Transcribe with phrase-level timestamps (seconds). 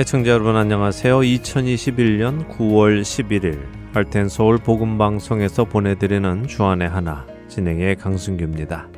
[0.00, 1.18] 애청자 여러분 안녕하세요.
[1.18, 3.60] 2021년 9월 11일
[3.92, 8.88] 할텐 서울 복음 방송에서 보내드리는 주안의 하나 진행의 강승규입니다.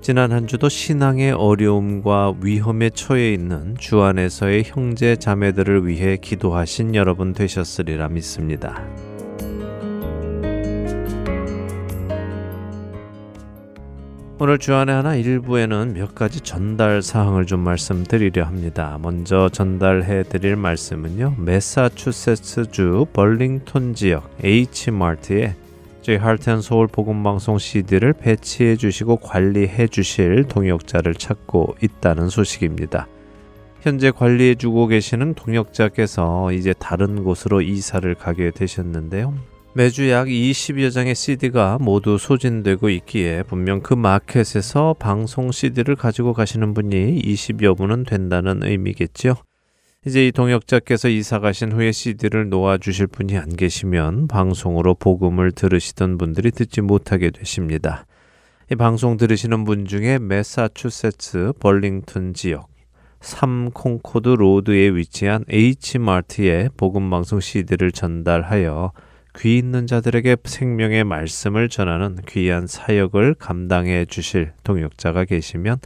[0.00, 7.32] 지난 한 주도 신앙의 어려움과 위험에 처해 있는 주 안에서의 형제 자매들을 위해 기도하신 여러분
[7.32, 8.86] 되셨으리라 믿습니다.
[14.44, 18.98] 오늘 주안의 하나 일부에는 몇 가지 전달 사항을 좀 말씀드리려 합니다.
[19.00, 21.36] 먼저 전달해 드릴 말씀은요.
[21.38, 25.54] 매사추세츠주 벌링톤 지역 H마트에
[26.00, 33.06] 저희 할텐 서울 복음 방송 CD를 배치해 주시고 관리해 주실 동역자를 찾고 있다는 소식입니다.
[33.82, 39.51] 현재 관리해 주고 계시는 동역자께서 이제 다른 곳으로 이사를 가게 되셨는데요.
[39.74, 46.74] 매주 약 20여 장의 CD가 모두 소진되고 있기에 분명 그 마켓에서 방송 CD를 가지고 가시는
[46.74, 49.34] 분이 20여 분은 된다는 의미겠죠.
[50.04, 56.18] 이제 이 동역자께서 이사 가신 후에 CD를 놓아 주실 분이 안 계시면 방송으로 복음을 들으시던
[56.18, 58.04] 분들이 듣지 못하게 되십니다.
[58.70, 62.68] 이 방송 들으시는 분 중에 매사추세츠 벌링턴 지역
[63.22, 68.92] 3 콩코드 로드에 위치한 H마트에 복음 방송 CD를 전달하여
[69.38, 75.78] 귀 있는 자들에게 생명의 말씀을 전하는 귀한 사역을 감당해 주실 동역자가 계시면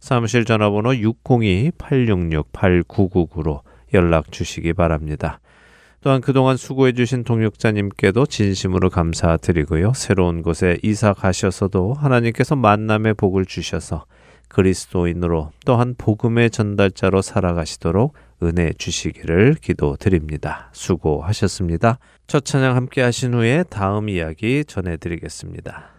[0.00, 3.60] 사무실 전화번호 602-866-8999로
[3.94, 5.40] 연락 주시기 바랍니다.
[6.00, 9.92] 또한 그동안 수고해 주신 동역자님께도 진심으로 감사드리고요.
[9.94, 14.04] 새로운 곳에 이사 가셔서도 하나님께서 만남의 복을 주셔서
[14.48, 20.68] 그리스도인으로 또한 복음의 전달자로 살아가시도록 은혜 주시기를 기도드립니다.
[20.72, 21.98] 수고하셨습니다.
[22.26, 25.95] 첫 찬양 함께 하신 후에 다음 이야기 전해드리겠습니다.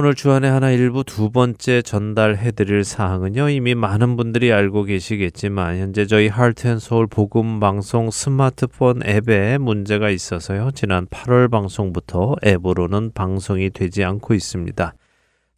[0.00, 3.48] 오늘 주안의 하나 일부 두 번째 전달해 드릴 사항은요.
[3.48, 10.70] 이미 많은 분들이 알고 계시겠지만 현재 저희 하트앤서울 복음 방송 스마트폰 앱에 문제가 있어서요.
[10.70, 14.94] 지난 8월 방송부터 앱으로는 방송이 되지 않고 있습니다.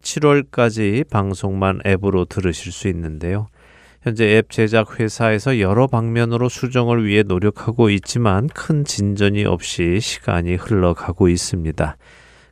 [0.00, 3.48] 7월까지 방송만 앱으로 들으실 수 있는데요.
[4.00, 11.28] 현재 앱 제작 회사에서 여러 방면으로 수정을 위해 노력하고 있지만 큰 진전이 없이 시간이 흘러가고
[11.28, 11.98] 있습니다.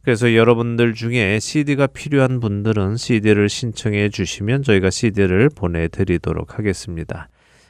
[0.08, 7.28] 그래서 여러분들 중에 CD가 필요한 분들은 CD를 신청해 주시면 저희가 CD를 보내드리도록 하겠습니다.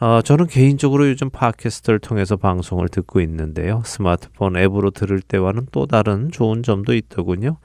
[0.00, 3.82] 어, 저는 개인적으로 요즘 팟캐스트를 통해서 방송을 듣고 있는데요.
[3.84, 7.58] 스마트폰 앱으로 들을 때와는 또 다른 좋은 점도 있더군요.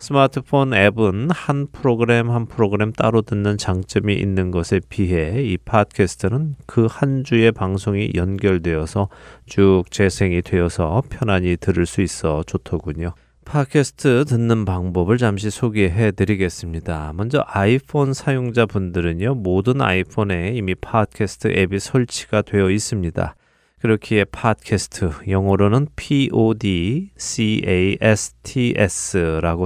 [0.00, 6.86] 스마트폰 앱은 한 프로그램 한 프로그램 따로 듣는 장점이 있는 것에 비해 이 팟캐스트는 그
[6.88, 9.08] 한 주의 방송이 연결되어서
[9.46, 13.14] 쭉 재생이 되어서 편안히 들을 수 있어 좋더군요.
[13.46, 17.12] 팟캐스트 듣는 방법을 잠시 소개해 드리겠습니다.
[17.14, 23.36] 먼저 아이폰 사용자분들은요, 모든 아이폰에 이미 팟캐스트 앱이 설치가 되어 있습니다.
[23.78, 27.06] 그렇기에 팟캐스트, 영어로는 PODCASTS라고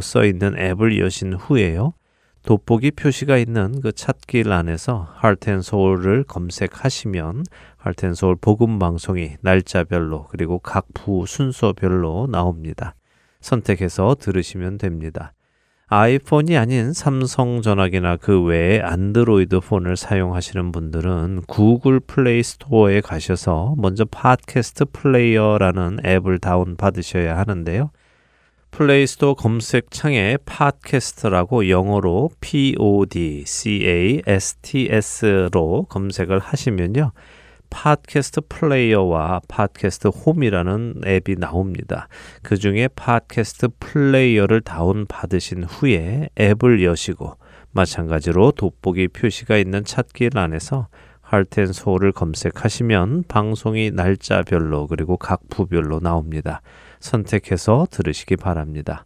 [0.02, 1.94] 써 있는 앱을 여신 후에요.
[2.44, 3.92] 돋보기 표시가 있는 그
[4.52, 7.44] 안에서 하트앤소울을 검색하시면
[7.78, 12.94] 하트앤소울 복음 방송이 날짜별로 그리고 각 부 순서별로 나옵니다.
[13.40, 15.32] 선택해서 들으시면 됩니다.
[15.92, 24.04] 아이폰이 아닌 삼성 전화기나 그 외에 안드로이드 폰을 사용하시는 분들은 구글 플레이 스토어에 가셔서 먼저
[24.04, 27.90] 팟캐스트 플레이어라는 앱을 다운 받으셔야 하는데요.
[28.70, 33.46] 플레이 스토어 검색창에 팟캐스트라고 영어로 PODCASTS로
[35.88, 37.10] 검색을 하시면요.
[37.70, 42.08] 팟캐스트 플레이어와 팟캐스트 홈이라는 앱이 나옵니다.
[42.42, 47.36] 그 중에 팟캐스트 플레이어를 다운 받으신 후에 앱을 여시고
[47.72, 50.88] 마찬가지로 돋보기 표시가 있는 찾기 란에서
[51.22, 56.60] 하트앤소울을 검색하시면 방송이 날짜별로 그리고 각 부별로 나옵니다.
[56.98, 59.04] 선택해서 들으시기 바랍니다.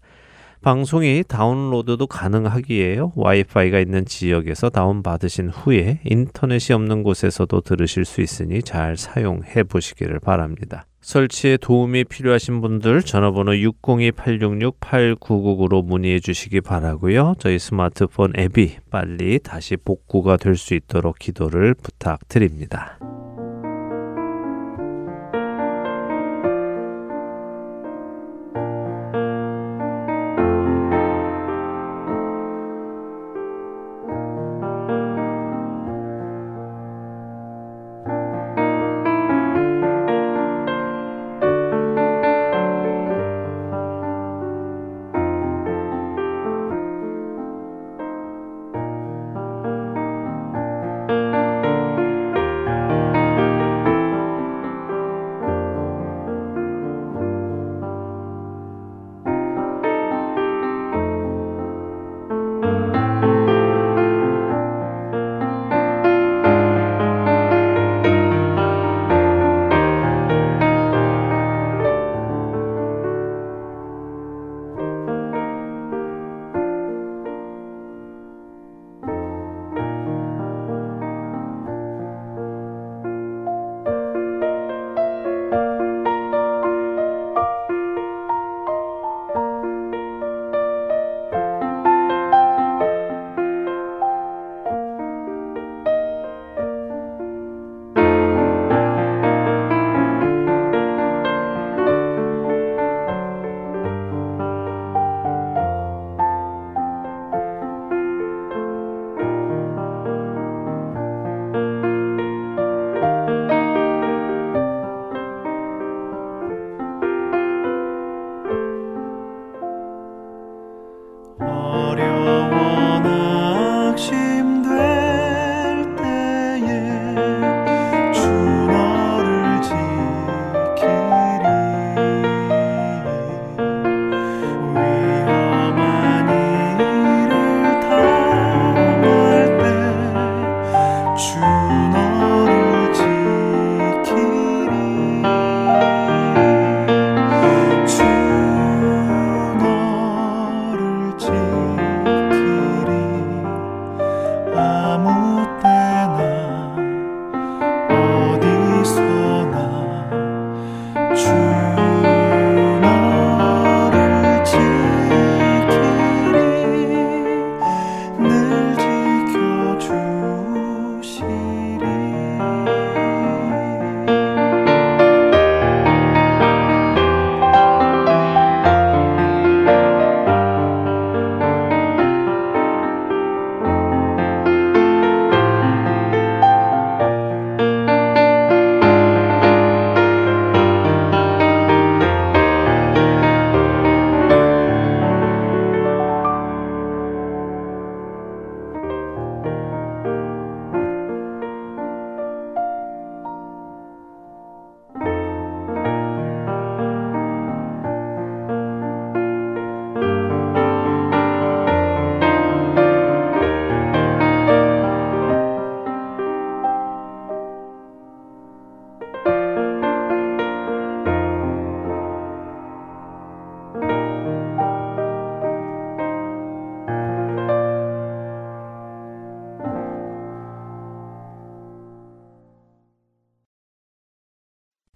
[0.64, 3.12] 방송이 다운로드도 가능하기에요.
[3.16, 10.86] 와이파이가 있는 지역에서 다운받으신 후에 인터넷이 없는 곳에서도 들으실 수 있으니 잘 사용해 보시기를 바랍니다.
[11.02, 17.34] 설치에 도움이 필요하신 분들 전화번호 602-866-8999로 문의해 주시기 바라고요.
[17.38, 22.98] 저희 스마트폰 앱이 빨리 다시 복구가 될 수 있도록 기도를 부탁드립니다.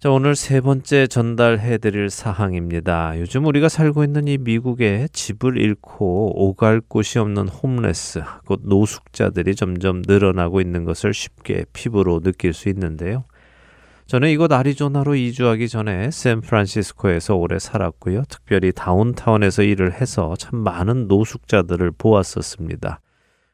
[0.09, 3.19] 자, 오늘 세 번째 전달해 드릴 사항입니다.
[3.19, 10.01] 요즘 우리가 살고 있는 이 미국에 집을 잃고 오갈 곳이 없는 홈레스, 곧 노숙자들이 점점
[10.03, 13.25] 늘어나고 있는 것을 쉽게 피부로 느낄 수 있는데요.
[14.07, 18.23] 저는 이곳 아리조나로 이주하기 전에 샌프란시스코에서 오래 살았고요.
[18.29, 22.99] 특별히 다운타운에서 일을 해서 참 많은 노숙자들을 보았었습니다.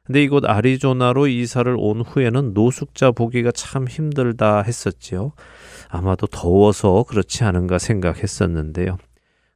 [0.06, 5.34] 근데 이곳 아리조나로 이사를 온 후에는 노숙자 보기가 참 힘들다 했었지요.
[5.96, 8.98] 아마도 더워서 그렇지 않은가 생각했었는데요.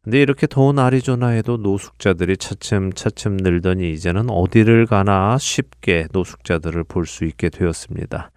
[0.03, 7.49] 근데 이렇게 더운 아리조나에도 노숙자들이 차츰차츰 늘더니 이제는 어디를 가나 쉽게 노숙자들을 볼 수 있게
[7.49, 8.31] 되었습니다.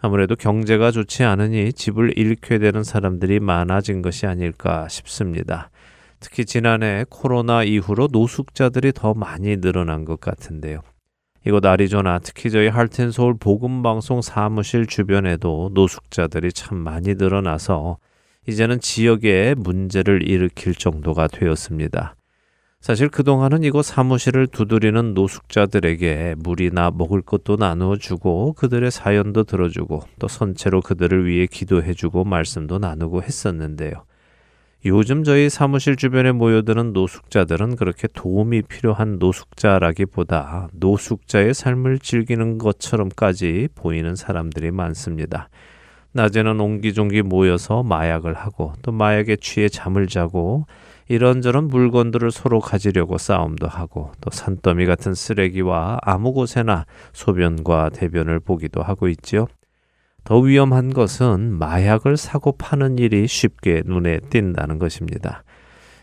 [0.00, 5.70] 아무래도 경제가 좋지 않으니 집을 잃게 되는 사람들이 많아진 것이 아닐까 싶습니다.
[6.20, 10.82] 특히 지난해 코로나 이후로 노숙자들이 더 많이 늘어난 것 같은데요.
[11.48, 17.96] 이곳 아리조나 특히 저희 할텐 서울 복음 방송 사무실 주변에도 노숙자들이 참 많이 늘어나서
[18.46, 22.16] 이제는 지역에 문제를 일으킬 정도가 되었습니다.
[22.82, 30.28] 사실 그동안은 이곳 사무실을 두드리는 노숙자들에게 물이나 먹을 것도 나누어 주고 그들의 사연도 들어주고 또
[30.28, 34.04] 선체로 그들을 위해 기도해 주고 말씀도 나누고 했었는데요.
[34.86, 44.14] 요즘 저희 사무실 주변에 모여드는 노숙자들은 그렇게 도움이 필요한 노숙자라기보다 노숙자의 삶을 즐기는 것처럼까지 보이는
[44.14, 45.48] 사람들이 많습니다.
[46.12, 50.66] 낮에는 옹기종기 모여서 마약을 하고 또 마약에 취해 잠을 자고
[51.08, 58.82] 이런저런 물건들을 서로 가지려고 싸움도 하고 또 산더미 같은 쓰레기와 아무 곳에나 소변과 대변을 보기도
[58.82, 59.48] 하고 있지요.
[60.28, 65.42] 더 위험한 것은 마약을 사고 파는 일이 쉽게 눈에 띈다는 것입니다.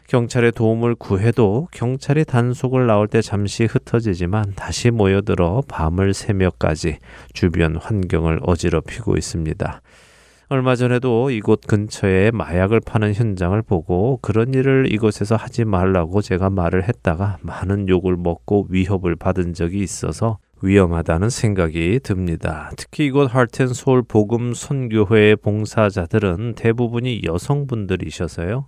[0.08, 6.98] 경찰의 도움을 구해도 경찰이 단속을 나올 때 잠시 흩어지지만 다시 모여들어 밤을 새며까지
[7.34, 9.82] 주변 환경을 어지럽히고 있습니다.
[10.48, 16.88] 얼마 전에도 이곳 근처에 마약을 파는 현장을 보고 그런 일을 이곳에서 하지 말라고 제가 말을
[16.88, 22.72] 했다가 많은 욕을 먹고 위협을 받은 적이 있어서 위험하다는 생각이 듭니다.
[22.76, 28.68] 특히 이곳 하트앤소울 복음 선교회의 봉사자들은 대부분이 여성분들이셔서요.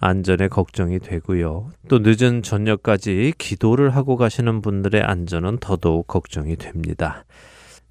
[0.00, 1.70] 안전에 걱정이 되고요.
[1.88, 7.24] 또 늦은 저녁까지 기도를 하고 가시는 분들의 안전은 더더욱 걱정이 됩니다.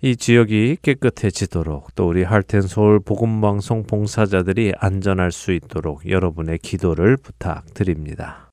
[0.01, 8.46] 이 지역이 깨끗해지도록 또 우리 할텐서울 복음방송 봉사자들이 안전할 수 있도록 여러분의 기도를 부탁드립니다.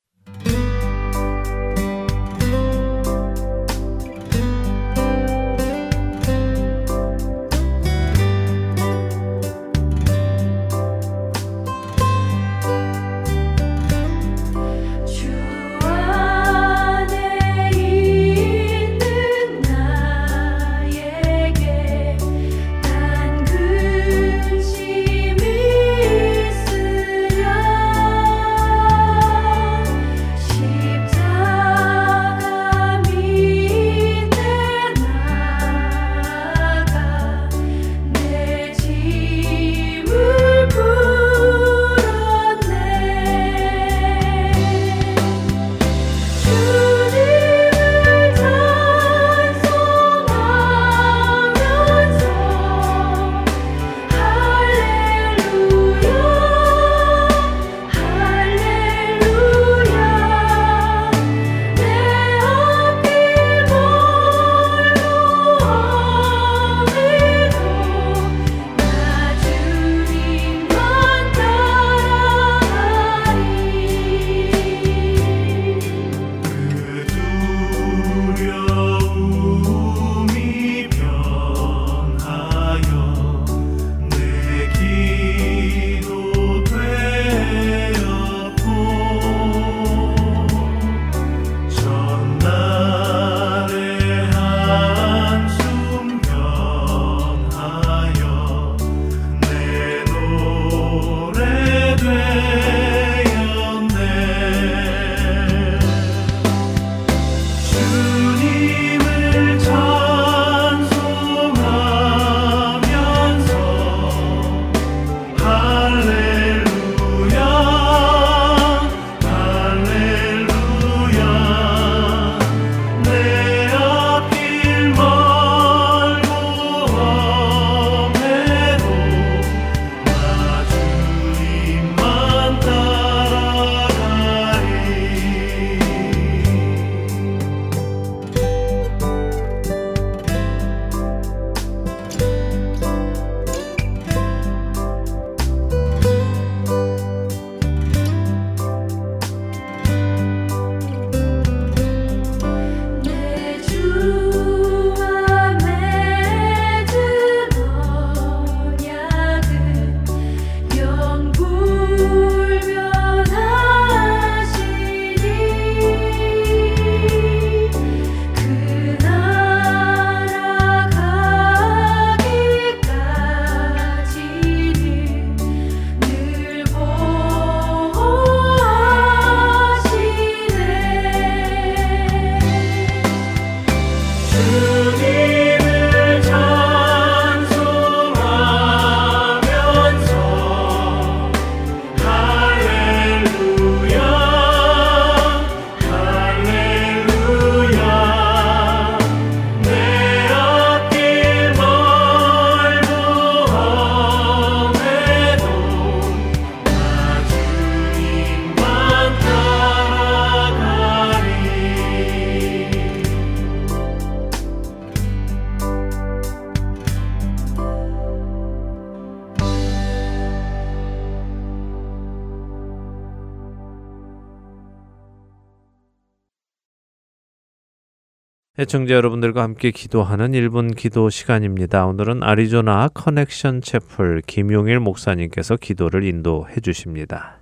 [228.65, 231.85] 애청자 여러분들과 함께 기도하는 1분 기도 시간입니다.
[231.85, 237.37] 오늘은 아리조나 커넥션 채플 김용일 목사님께서 기도를 인도해 주십니다.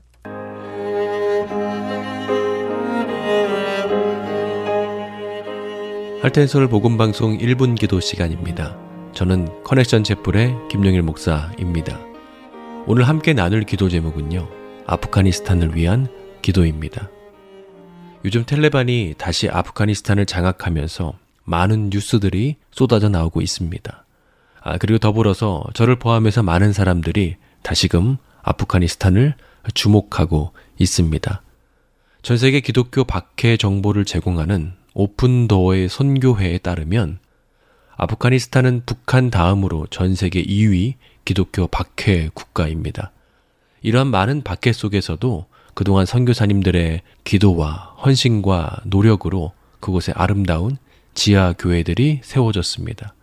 [6.21, 8.77] 하트앤소울 복음 방송 1분 기도 시간입니다.
[9.13, 12.01] 저는 커넥션 채플의 김용일 목사입니다.
[12.86, 14.45] 오늘 함께 나눌 기도 제목은요.
[14.88, 16.09] 아프가니스탄을 위한
[16.41, 17.12] 기도입니다.
[18.25, 24.05] 요즘 텔레반이 다시 아프가니스탄을 장악하면서 많은 뉴스들이 쏟아져 나오고 있습니다.
[24.62, 29.36] 아, 그리고 더불어서 저를 포함해서 많은 사람들이 다시금 아프가니스탄을
[29.73, 31.41] 주목하고 있습니다.
[32.21, 37.19] 전 세계 기독교 박해 정보를 제공하는 오픈도어의 선교회에 따르면
[37.97, 40.93] 아프가니스탄은 북한 다음으로 전 세계 2위
[41.25, 43.12] 기독교 박해 국가입니다.
[43.81, 50.77] 이러한 많은 박해 속에서도 그동안 선교사님들의 기도와 헌신과 노력으로 그곳에 아름다운
[51.13, 53.13] 지하 교회들이 세워졌습니다.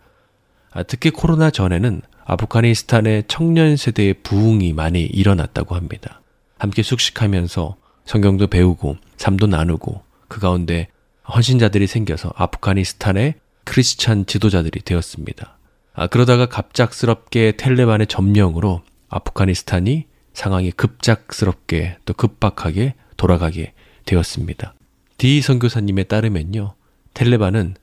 [0.71, 6.21] 아, 특히 코로나 전에는 아프가니스탄의 청년 세대의 부흥이 많이 일어났다고 합니다.
[6.57, 10.87] 함께 숙식하면서 성경도 배우고 삶도 나누고 그 가운데
[11.27, 15.57] 헌신자들이 생겨서 아프가니스탄의 크리스찬 지도자들이 되었습니다.
[15.93, 23.73] 아, 그러다가 갑작스럽게 텔레반의 점령으로 아프가니스탄이 상황이 급작스럽게 또 급박하게 돌아가게
[24.05, 24.73] 되었습니다.
[25.17, 26.73] 디 선교사님에 따르면요.
[27.13, 27.75] 텔레반은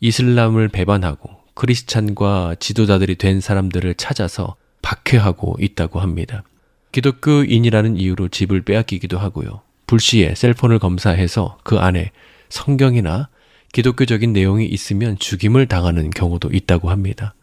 [0.00, 6.42] 이슬람을 배반하고 크리스찬과 지도자들이 된 사람들을 찾아서 박해하고 있다고 합니다.
[6.90, 9.62] 기독교인이라는 이유로 집을 빼앗기기도 하고요.
[9.86, 12.10] 불시에 셀폰을 검사해서 그 안에
[12.48, 13.28] 성경이나
[13.72, 17.34] 기독교적인 내용이 있으면 죽임을 당하는 경우도 있다고 합니다.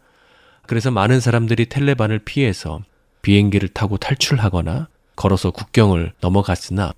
[0.66, 2.80] 그래서 많은 사람들이 텔레반을 피해서
[3.22, 6.92] 비행기를 타고 탈출하거나 걸어서 국경을 넘어갔으나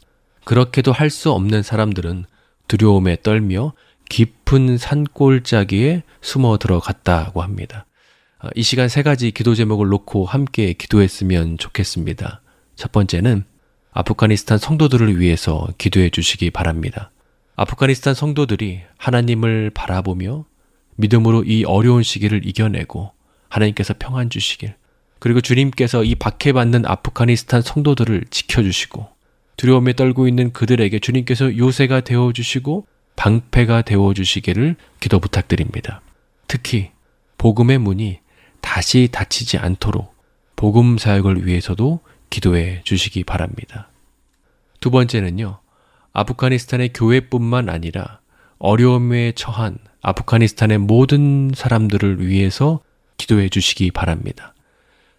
[0.44, 2.24] 그렇게도 할 수 없는 사람들은
[2.68, 3.72] 두려움에 떨며
[4.08, 7.87] 깊은 산골짜기에 숨어 들어갔다고 합니다.
[8.38, 12.42] 아, 이 시간 세 가지 기도 제목을 놓고 함께 기도했으면 좋겠습니다.
[12.76, 13.44] 첫 번째는
[13.92, 17.11] 아프가니스탄 성도들을 위해서 기도해 주시기 바랍니다.
[17.56, 20.44] 아프가니스탄 성도들이 하나님을 바라보며
[20.96, 23.12] 믿음으로 이 어려운 시기를 이겨내고
[23.48, 24.74] 하나님께서 평안 주시길
[25.22, 29.08] 그리고 주님께서 이 박해받는 아프가니스탄 성도들을 지켜주시고
[29.56, 36.00] 두려움에 떨고 있는 그들에게 주님께서 요새가 되어주시고 방패가 되어주시기를 기도 부탁드립니다.
[36.48, 36.90] 특히
[37.38, 38.18] 복음의 문이
[38.61, 40.12] 다시 닫히지 않도록
[40.56, 43.90] 복음 사역을 위해서도 기도해 주시기 바랍니다.
[44.80, 45.61] 두 번째는요,
[46.14, 48.18] 아프가니스탄의 교회뿐만 아니라
[48.58, 52.80] 어려움에 처한 아프가니스탄의 모든 사람들을 위해서
[53.18, 54.52] 기도해 주시기 바랍니다.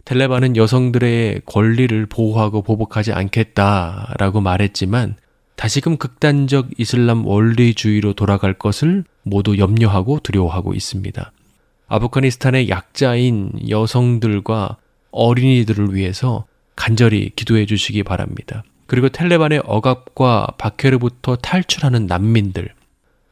[0.05, 5.15] 텔레반은 여성들의 권리를 보호하고 보복하지 않겠다라고 말했지만
[5.55, 11.31] 다시금 극단적 이슬람 원리주의로 돌아갈 것을 모두 염려하고 두려워하고 있습니다.
[11.87, 14.77] 아프가니스탄의 약자인 여성들과
[15.11, 18.63] 어린이들을 위해서 간절히 기도해 주시기 바랍니다.
[18.87, 22.73] 그리고 텔레반의 억압과 박해로부터 탈출하는 난민들,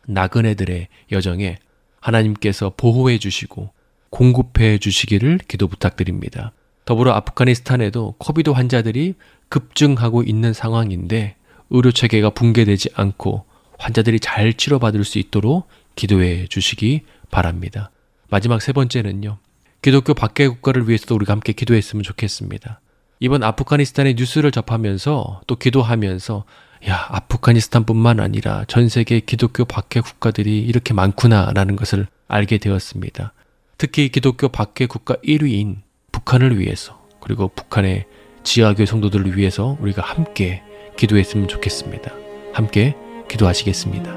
[0.07, 1.57] 나그네들의 여정에
[1.99, 3.71] 하나님께서 보호해 주시고
[4.09, 6.53] 공급해 주시기를 기도 부탁드립니다.
[6.85, 9.15] 더불어 아프가니스탄에도 코비드 환자들이
[9.49, 11.35] 급증하고 있는 상황인데
[11.69, 13.45] 의료 체계가 붕괴되지 않고
[13.77, 17.91] 환자들이 잘 치료받을 수 있도록 기도해 주시기 바랍니다.
[18.29, 19.37] 마지막 세 번째는요.
[19.81, 22.79] 기독교 밖의 국가를 위해서도 우리가 함께 기도했으면 좋겠습니다.
[23.19, 26.45] 이번 아프가니스탄의 뉴스를 접하면서 또 기도하면서
[26.87, 33.33] 야, 아프가니스탄뿐만 아니라 전 세계 기독교 밖의 국가들이 이렇게 많구나라는 것을 알게 되었습니다.
[33.77, 35.77] 특히 기독교 밖의 국가 1위인
[36.25, 38.05] 북한을 위해서 그리고 북한의
[38.43, 40.63] 지하교회 성도들을 위해서 우리가 함께
[40.97, 42.11] 기도했으면 좋겠습니다.
[42.53, 42.95] 함께
[43.27, 44.11] 기도하시겠습니다.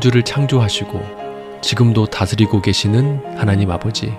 [0.00, 4.10] 우주를 창조하시고 지금도 다스리고 계시는 하나님 아버지,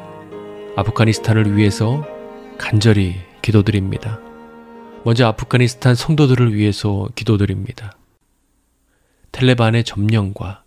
[0.76, 2.06] 아프가니스탄을 위해서
[2.60, 4.20] 간절히 기도드립니다.
[5.04, 7.98] 먼저 아프가니스탄 성도들을 위해서 기도드립니다.
[9.32, 10.64] 텔레반의 점령과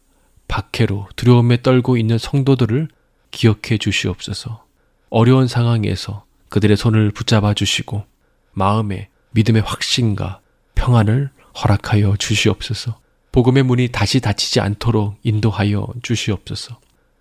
[0.49, 2.89] 박해로 두려움에 떨고 있는 성도들을
[3.31, 4.65] 기억해 주시옵소서.
[5.11, 8.05] 어려운 상황에서 그들의 손을 붙잡아 주시고
[8.53, 10.41] 마음에 믿음의 확신과
[10.75, 11.31] 평안을
[11.63, 13.04] 허락하여 주시옵소서.
[13.35, 16.79] 복음의 문이 다시 닫히지 않도록 인도하여 주시옵소서.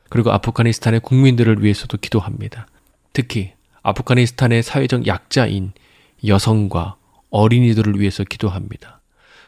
[0.09, 2.67] 그리고 아프가니스탄의 국민들을 위해서도 기도합니다.
[3.13, 5.71] 특히 아프가니스탄의 사회적 약자인
[6.27, 6.97] 여성과
[7.31, 9.01] 어린이들을 위해서 기도합니다.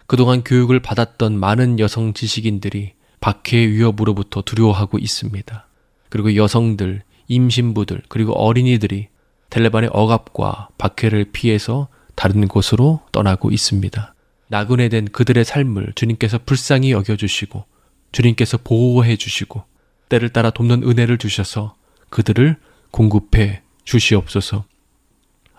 [0.08, 5.68] 그동안 교육을 받았던 많은 여성 지식인들이 박해의 위협으로부터 두려워하고 있습니다.
[6.10, 9.10] 그리고 여성들, 임신부들, 그리고 어린이들이
[9.52, 14.15] 텔레반의 억압과 박해를 피해서 다른 곳으로 떠나고 있습니다.
[14.48, 17.66] 나그네 된 그들의 삶을 주님께서 불쌍히 여겨주시고
[18.12, 19.64] 주님께서 보호해 주시고
[20.10, 21.76] 때를 따라 돕는 은혜를 주셔서
[22.10, 22.58] 그들을
[22.92, 24.66] 공급해 주시옵소서.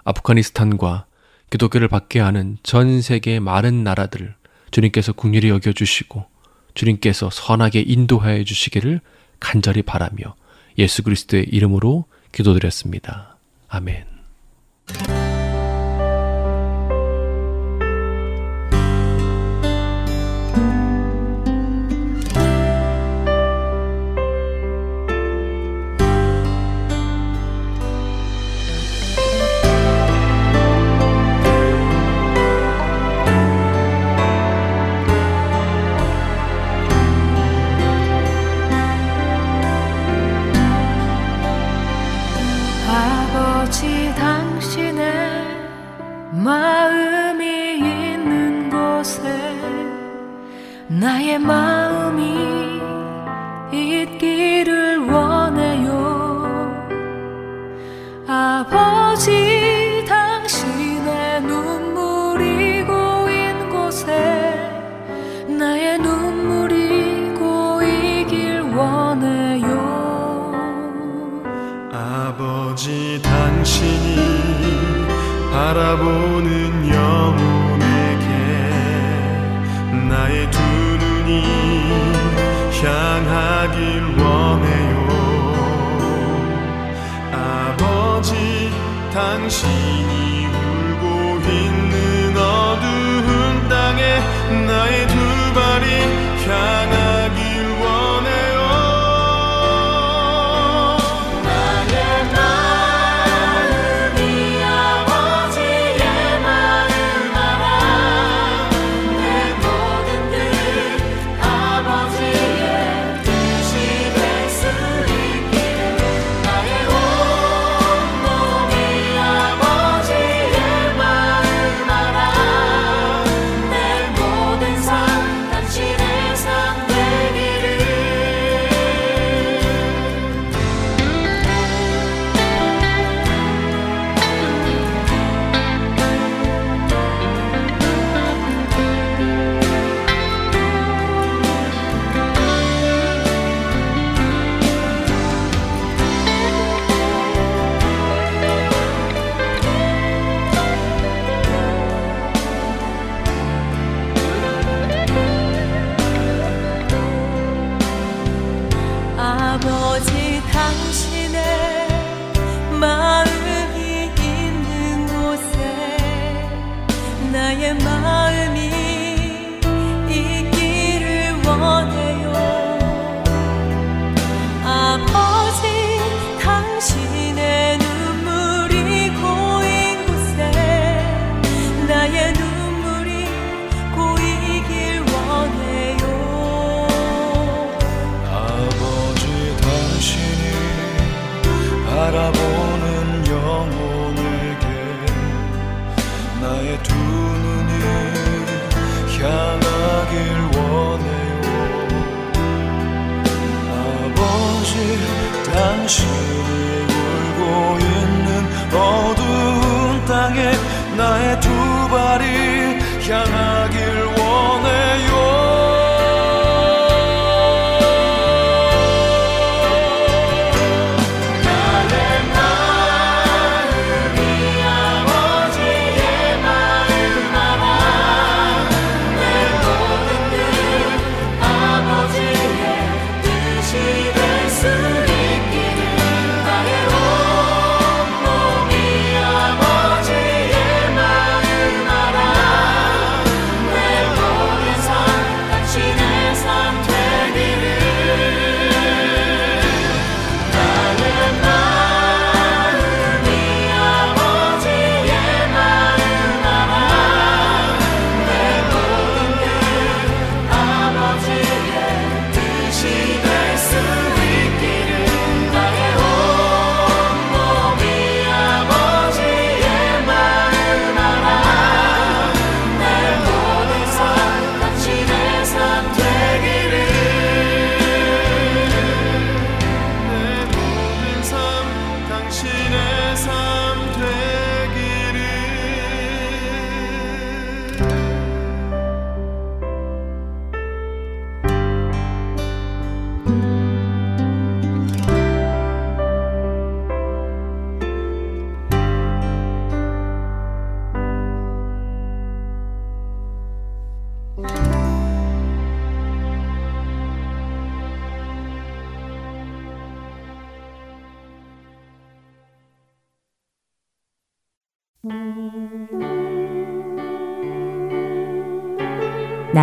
[0.05, 1.07] 아프가니스탄과
[1.51, 4.35] 기독교를 받게 하는 전 세계 많은 나라들을
[4.71, 6.27] 주님께서 국률이 여겨 주시고
[6.75, 9.01] 주님께서 선하게 인도하여 주시기를
[9.41, 10.35] 간절히 바라며
[10.79, 13.37] 예수 그리스도의 이름으로 기도드렸습니다.
[13.69, 14.05] 아멘.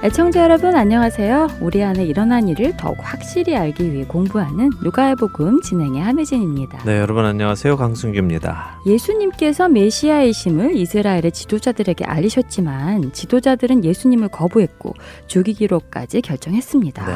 [0.00, 1.58] 애청자 여러분 안녕하세요.
[1.60, 6.84] 우리 안에 일어난 일을 더욱 확실히 알기 위해 공부하는 누가의 복음 진행의 한혜진입니다.
[6.84, 7.76] 네, 여러분 안녕하세요.
[7.76, 8.82] 강승규입니다.
[8.86, 14.94] 예수님께서 메시아이심을 이스라엘의 지도자들에게 알리셨지만 지도자들은 예수님을 거부했고
[15.26, 17.04] 죽이기로까지 결정했습니다.
[17.04, 17.14] 네.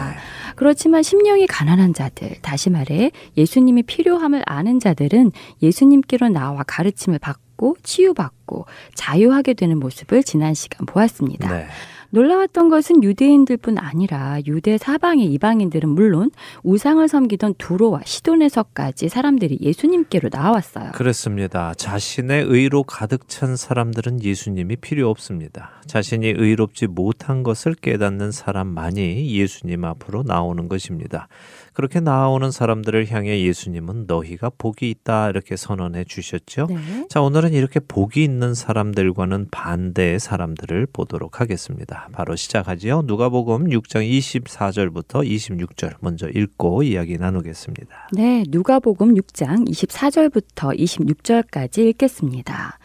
[0.57, 5.31] 그렇지만 심령이 가난한 자들, 다시 말해 예수님이 필요함을 아는 자들은
[5.63, 8.67] 예수님께로 나와 가르침을 받고 치유받고
[8.97, 11.49] 자유하게 되는 모습을 지난 시간 보았습니다.
[11.49, 11.69] 네.
[12.13, 16.31] 놀라웠던 것은 유대인들뿐 아니라 유대 사방의 이방인들은 물론
[16.63, 20.93] 우상을 섬기던 두로와 시돈에서까지 사람들이 예수님께로 나왔어요.
[20.93, 21.73] 그렇습니다.
[21.75, 25.71] 자신의 의로 가득 찬 사람들은 예수님이 필요 없습니다.
[25.87, 31.29] 자신이 의롭지 못한 것을 깨닫는 사람만이 예수님 앞으로 나오는 것입니다.
[31.73, 36.67] 그렇게 나오는 사람들을 향해 예수님은 너희가 복이 있다 이렇게 선언해 주셨죠.
[36.69, 37.07] 네.
[37.09, 42.09] 자, 오늘은 이렇게 복이 있는 사람들과는 반대의 사람들을 보도록 하겠습니다.
[42.13, 43.03] 바로 시작하지요.
[43.07, 48.09] 누가복음 6장 24절부터 26절 먼저 읽고 이야기 나누겠습니다.
[48.13, 52.79] 네, 누가복음 6장 24절부터 26절까지 읽겠습니다.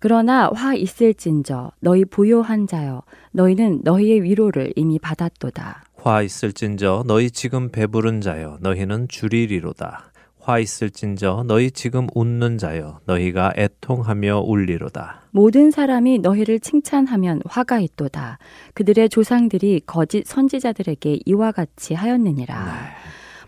[0.00, 3.02] 그러나 화 있을진저 너희 부요한 자여
[3.32, 5.84] 너희는 너희의 위로를 이미 받았도다.
[6.02, 10.04] 화 있을진저 너희 지금 배부른 자여 너희는 줄이리로다.
[10.38, 15.20] 화 있을진저 너희 지금 웃는 자여 너희가 애통하며 울리로다.
[15.30, 18.38] 모든 사람이 너희를 칭찬하면 화가 있도다.
[18.72, 22.88] 그들의 조상들이 거짓 선지자들에게 이와 같이 하였느니라.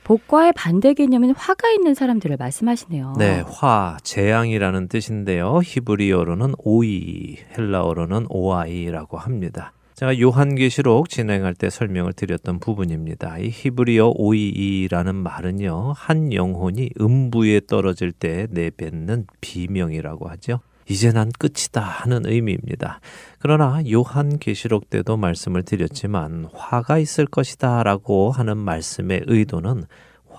[0.05, 3.15] 복과의 반대 개념은 화가 있는 사람들을 말씀하시네요.
[3.19, 5.61] 네, 화, 재앙이라는 뜻인데요.
[5.65, 9.73] 히브리어로는 오이, 헬라어로는 오아이라고 합니다.
[10.03, 13.39] 제가 요한계시록 진행할 때 설명을 드렸던 부분입니다.
[13.39, 20.59] 이 히브리어 오이이라는 말은요, 한 영혼이 음부에 떨어질 때 내뱉는 비명이라고 하죠.
[20.89, 22.99] 이제 난 끝이다 하는 의미입니다.
[23.39, 29.85] 그러나 요한 계시록 때도 말씀을 드렸지만 화가 있을 것이다 라고 하는 말씀의 의도는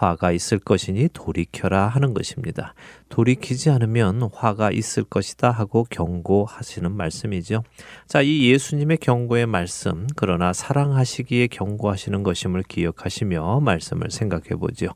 [0.03, 2.73] 화가 있을 것이니 돌이켜라 하는 것입니다.
[3.07, 7.63] 돌이키지 않으면 화가 있을 것이다 하고 경고하시는 말씀이죠.
[8.07, 14.87] 자, 이 예수님의 경고의 말씀, 그러나 사랑하시기에 경고하시는 것임을 기억하시며 말씀을 생각해 보죠.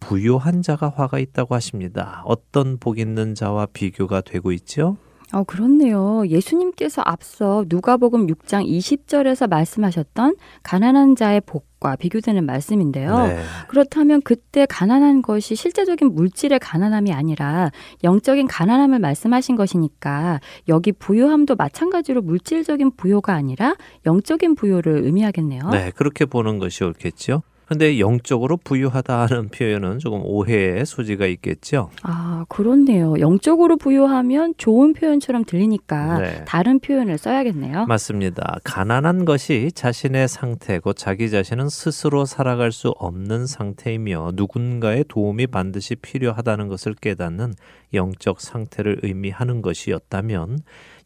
[0.00, 2.22] 부요한 자가 화가 있다고 하십니다.
[2.26, 4.98] 어떤 복 있는 자와 비교가 되고 있죠?
[5.32, 6.24] 어, 그렇네요.
[6.26, 13.26] 예수님께서 앞서 누가복음 6장 20절에서 말씀하셨던 가난한 자의 복과 비교되는 말씀인데요.
[13.26, 13.38] 네.
[13.68, 17.70] 그렇다면 그때 가난한 것이 실제적인 물질의 가난함이 아니라
[18.04, 23.74] 영적인 가난함을 말씀하신 것이니까 여기 부요함도 마찬가지로 물질적인 부요가 아니라
[24.04, 25.70] 영적인 부요를 의미하겠네요.
[25.70, 27.42] 네, 그렇게 보는 것이 옳겠죠.
[27.66, 31.90] 근데 영적으로 부유하다는 표현은 조금 오해의 소지가 있겠죠.
[32.02, 33.14] 아, 그렇네요.
[33.18, 36.44] 영적으로 부요하면 좋은 표현처럼 들리니까 네.
[36.44, 37.86] 다른 표현을 써야겠네요.
[37.86, 38.58] 맞습니다.
[38.64, 46.68] 가난한 것이 자신의 상태고 자기 자신은 스스로 살아갈 수 없는 상태이며 누군가의 도움이 반드시 필요하다는
[46.68, 47.54] 것을 깨닫는
[47.94, 50.58] 영적 상태를 의미하는 것이었다면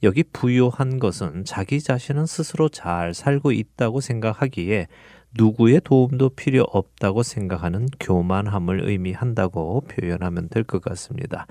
[0.02, 4.86] 여기 부유한 것은 자기 자신은 스스로 잘 살고 있다고 생각하기에
[5.36, 11.46] 누구의 도움도 필요 없다고 생각하는 교만함을 의미한다고 표현하면 될 것 같습니다.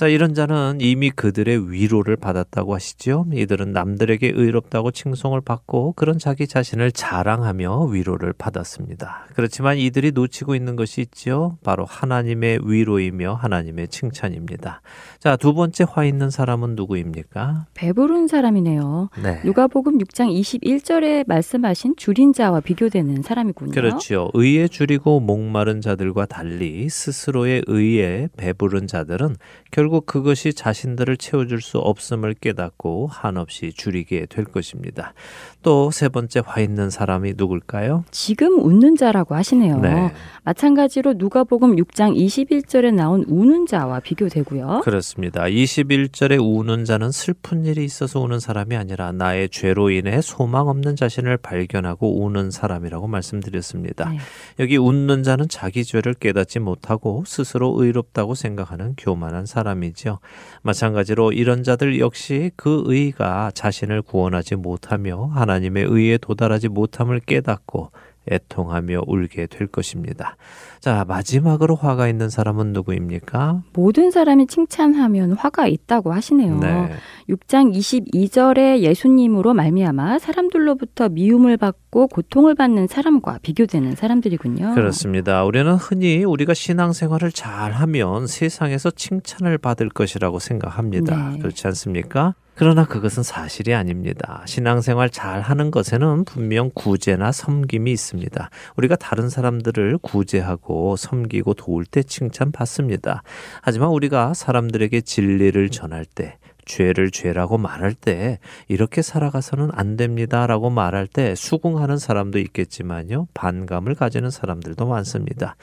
[0.00, 3.26] 자, 이런 자는 이미 그들의 위로를 받았다고 하시죠.
[3.34, 9.26] 이들은 남들에게 의롭다고 칭송을 받고 그런 자기 자신을 자랑하며 위로를 받았습니다.
[9.34, 11.58] 그렇지만 이들이 놓치고 있는 것이 있죠.
[11.62, 14.80] 바로 하나님의 위로이며 하나님의 칭찬입니다.
[15.18, 17.66] 자, 두 번째 화 있는 사람은 누구입니까?
[17.74, 19.10] 배부른 사람이네요.
[19.22, 19.42] 네.
[19.44, 23.72] 누가복음 6장 21절에 말씀하신 줄인 자와 비교되는 사람이군요.
[23.72, 24.30] 그렇죠.
[24.32, 29.36] 의에 줄이고 목마른 자들과 달리 스스로의 의에 배부른 자들은
[29.70, 35.14] 결국 그것이 자신들을 채워줄 수 없음을 깨닫고 한없이 줄이게 될 것입니다.
[35.62, 38.04] 또 세 번째 화 있는 사람이 누굴까요?
[38.10, 39.78] 지금 웃는 자라고 하시네요.
[39.80, 40.12] 네.
[40.44, 44.80] 마찬가지로 누가복음 6장 21절에 나온 우는 자와 비교되고요.
[44.84, 45.42] 그렇습니다.
[45.44, 51.36] 21절에 우는 자는 슬픈 일이 있어서 우는 사람이 아니라 나의 죄로 인해 소망 없는 자신을
[51.38, 54.10] 발견하고 우는 사람이라고 말씀드렸습니다.
[54.10, 54.18] 네.
[54.58, 60.18] 여기 웃는 자는 자기 죄를 깨닫지 못하고 스스로 의롭다고 생각하는 교만한 사람 이죠.
[60.62, 67.90] 마찬가지로 이런 자들 역시 그 의가 자신을 구원하지 못하며 하나님의 의에 도달하지 못함을 깨닫고
[68.30, 70.36] 애통하며 울게 될 것입니다.
[70.78, 73.62] 자, 마지막으로 화가 있는 사람은 누구입니까?
[73.72, 76.58] 모든 사람이 칭찬하면 화가 있다고 하시네요.
[76.58, 76.90] 네.
[77.28, 84.74] 6장 22절에 예수님으로 말미암아 사람들로부터 미움을 받고 고통을 받는 사람과 비교되는 사람들이군요.
[84.74, 85.44] 그렇습니다.
[85.44, 91.30] 우리는 흔히 우리가 신앙생활을 잘하면 세상에서 칭찬을 받을 것이라고 생각합니다.
[91.30, 91.38] 네.
[91.38, 92.34] 그렇지 않습니까?
[92.54, 94.42] 그러나 그것은 사실이 아닙니다.
[94.46, 98.50] 신앙생활 잘 하는 것에는 분명 구제나 섬김이 있습니다.
[98.76, 103.22] 우리가 다른 사람들을 구제하고 섬기고 도울 때 칭찬받습니다.
[103.62, 106.36] 하지만 우리가 사람들에게 진리를 전할 때
[106.70, 113.26] 죄를 죄라고 말할 때 이렇게 살아가서는 안 됩니다라고 말할 때 수긍하는 사람도 있겠지만요.
[113.34, 115.56] 반감을 가지는 사람들도 많습니다.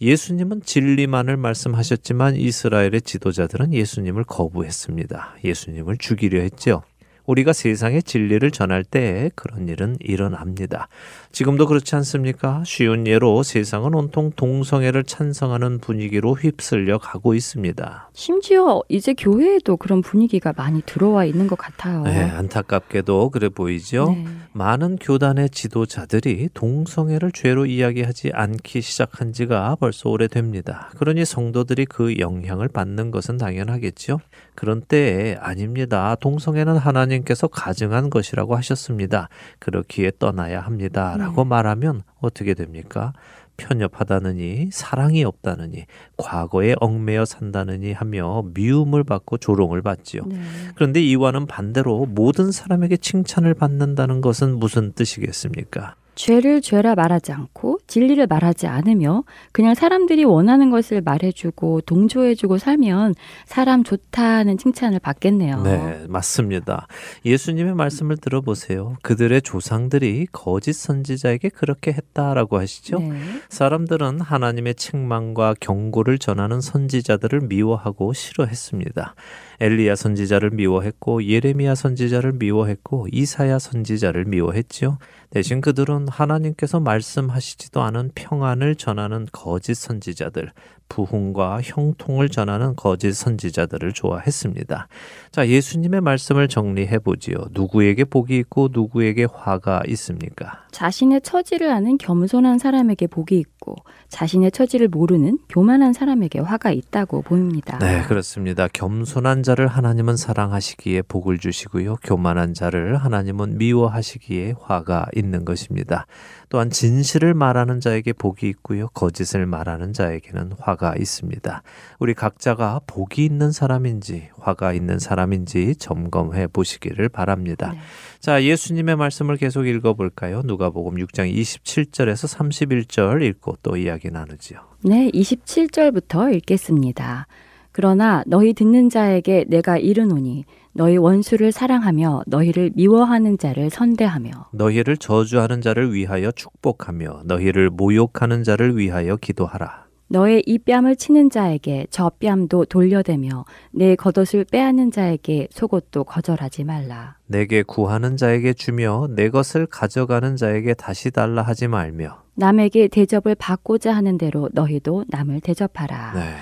[0.00, 5.36] 예수님은 진리만을 말씀하셨지만 이스라엘의 지도자들은 예수님을 거부했습니다.
[5.44, 6.82] 예수님을 죽이려 했죠.
[7.26, 10.88] 우리가 세상에 진리를 전할 때 그런 일은 일어납니다.
[11.36, 12.62] 지금도 그렇지 않습니까?
[12.64, 18.08] 쉬운 예로 세상은 온통 동성애를 찬성하는 분위기로 휩쓸려 가고 있습니다.
[18.14, 22.04] 심지어 이제 교회에도 그런 분위기가 많이 들어와 있는 것 같아요.
[22.04, 24.14] 네, 안타깝게도 그래 보이죠.
[24.16, 24.24] 네.
[24.54, 30.88] 많은 교단의 지도자들이 동성애를 죄로 이야기하지 않기 시작한 지가 벌써 오래됩니다.
[30.96, 34.20] 그러니 성도들이 그 영향을 받는 것은 당연하겠죠.
[34.54, 36.16] 그런 때에 아닙니다.
[36.18, 39.28] 동성애는 하나님께서 가증한 것이라고 하셨습니다.
[39.58, 41.25] 그렇기에 떠나야 합니다.
[41.26, 43.12] 라고 말하면 어떻게 됩니까?
[43.56, 50.22] 편협하다느니 사랑이 없다느니 과거에 얽매여 산다느니 하며 미움을 받고 조롱을 받지요.
[50.26, 50.38] 네.
[50.74, 55.96] 그런데 이와는 반대로 모든 사람에게 칭찬을 받는다는 것은 무슨 뜻이겠습니까?
[56.16, 63.14] 죄를 죄라 말하지 않고 진리를 말하지 않으며 그냥 사람들이 원하는 것을 말해주고 동조해주고 살면
[63.44, 65.62] 사람 좋다는 칭찬을 받겠네요.
[65.62, 66.88] 네, 맞습니다.
[67.24, 68.96] 예수님의 말씀을 들어보세요.
[69.02, 72.98] 그들의 조상들이 거짓 선지자에게 그렇게 했다라고 하시죠.
[72.98, 73.20] 네.
[73.50, 79.14] 사람들은 하나님의 책망과 경고를 전하는 선지자들을 미워하고 싫어했습니다.
[79.60, 84.98] 엘리야 선지자를 미워했고 예레미야 선지자를 미워했고 이사야 선지자를 미워했지요.
[85.30, 90.52] 대신 그들은 하나님께서 말씀하시지도 않은 평안을 전하는 거짓 선지자들,
[90.88, 94.88] 부흥과 형통을 전하는 거짓 선지자들을 좋아했습니다.
[95.32, 97.36] 자, 예수님의 말씀을 정리해 보지요.
[97.50, 100.64] 누구에게 복이 있고 누구에게 화가 있습니까?
[100.70, 103.76] 자신의 처지를 아는 겸손한 사람에게 복이 있고
[104.08, 107.78] 자신의 처지를 모르는 교만한 사람에게 화가 있다고 보입니다.
[107.78, 108.68] 네, 그렇습니다.
[108.68, 111.96] 겸손한 자를 하나님은 사랑하시기에 복을 주시고요.
[112.04, 116.06] 교만한 자를 하나님은 미워하시기에 화가 있는 것입니다.
[116.48, 118.88] 또한 진실을 말하는 자에게 복이 있고요.
[118.88, 121.62] 거짓을 말하는 자에게는 화가 있습니다.
[121.98, 127.72] 우리 각자가 복이 있는 사람인지 화가 있는 사람인지 점검해 보시기를 바랍니다.
[127.72, 127.78] 네.
[128.20, 130.42] 자, 예수님의 말씀을 계속 읽어 볼까요?
[130.44, 134.58] 누가복음 6장 27절에서 31절 읽고 또 이야기 나누지요.
[134.84, 137.26] 네, 27절부터 읽겠습니다.
[137.72, 140.46] 그러나 너희 듣는 자에게 내가 이르노니
[140.76, 148.76] 너희 원수를 사랑하며 너희를 미워하는 자를 선대하며 너희를 저주하는 자를 위하여 축복하며 너희를 모욕하는 자를
[148.76, 149.86] 위하여 기도하라.
[150.08, 157.16] 너의 이 뺨을 치는 자에게 저 뺨도 돌려대며 내 겉옷을 빼앗는 자에게 속옷도 거절하지 말라.
[157.26, 162.22] 내게 구하는 자에게 주며 내 것을 가져가는 자에게 다시 달라 하지 말며.
[162.34, 166.12] 남에게 대접을 받고자 하는 대로 너희도 남을 대접하라.
[166.14, 166.34] 네.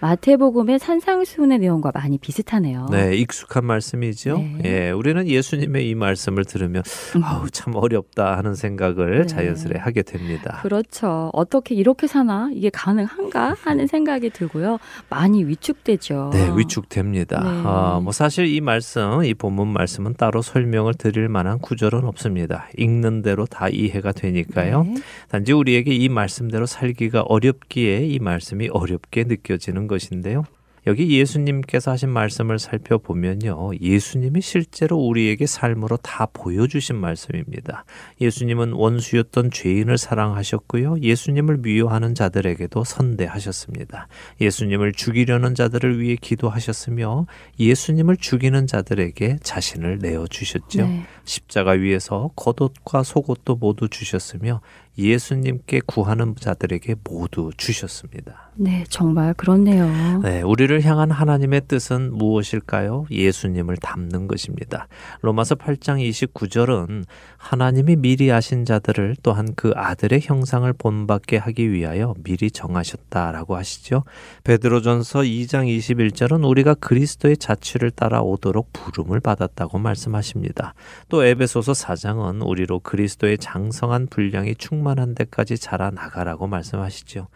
[0.00, 2.86] 마태복음의 산상수훈의 내용과 많이 비슷하네요.
[2.90, 4.38] 네, 익숙한 말씀이죠.
[4.38, 4.60] 네.
[4.64, 6.82] 예, 우리는 예수님의 이 말씀을 들으면
[7.16, 7.24] 음.
[7.24, 9.26] 아우 참 어렵다 하는 생각을 네.
[9.26, 10.60] 자연스레 하게 됩니다.
[10.62, 11.30] 그렇죠.
[11.32, 12.50] 어떻게 이렇게 사나?
[12.52, 13.56] 이게 가능한가?
[13.60, 14.78] 하는 생각이 들고요.
[15.08, 16.30] 많이 위축되죠.
[16.32, 17.42] 네, 위축됩니다.
[17.42, 17.62] 네.
[17.64, 22.68] 아, 뭐 사실 이 말씀, 이 본문 말씀은 따로 설명을 드릴 만한 구절은 없습니다.
[22.78, 24.84] 읽는 대로 다 이해가 되니까요.
[24.84, 24.94] 네.
[25.28, 30.44] 단지 우리에게 이 말씀대로 살기가 어렵기에 이 말씀이 어렵게 느껴지는 것인데요.
[30.86, 33.72] 여기 예수님께서 하신 말씀을 살펴보면요.
[33.80, 37.84] 예수님이 실제로 우리에게 삶으로 다 보여주신 말씀입니다.
[38.20, 41.00] 예수님은 원수였던 죄인을 사랑하셨고요.
[41.02, 44.08] 예수님을 미워하는 자들에게도 선대하셨습니다.
[44.40, 47.26] 예수님을 죽이려는 자들을 위해 기도하셨으며
[47.58, 50.82] 예수님을 죽이는 자들에게 자신을 내어주셨죠.
[50.82, 51.02] 네.
[51.24, 54.62] 십자가 위에서 겉옷과 속옷도 모두 주셨으며
[54.96, 58.49] 예수님께 구하는 자들에게 모두 주셨습니다.
[58.54, 60.20] 네, 정말 그렇네요.
[60.22, 63.06] 네, 우리를 향한 하나님의 뜻은 무엇일까요?
[63.10, 64.88] 예수님을 닮는 것입니다.
[65.22, 67.04] 로마서 8장 29절은
[67.36, 74.04] 하나님이 미리 아신 자들을 또한 그 아들의 형상을 본받게 하기 위하여 미리 정하셨다라고 하시죠.
[74.44, 80.74] 베드로전서 2장 21절은 우리가 그리스도의 자취를 따라 오도록 부름을 받았다고 말씀하십니다.
[81.08, 87.28] 또 에베소서 4장은 우리로 그리스도의 장성한 분량이 충만한 데까지 자라나가라고 말씀하시죠.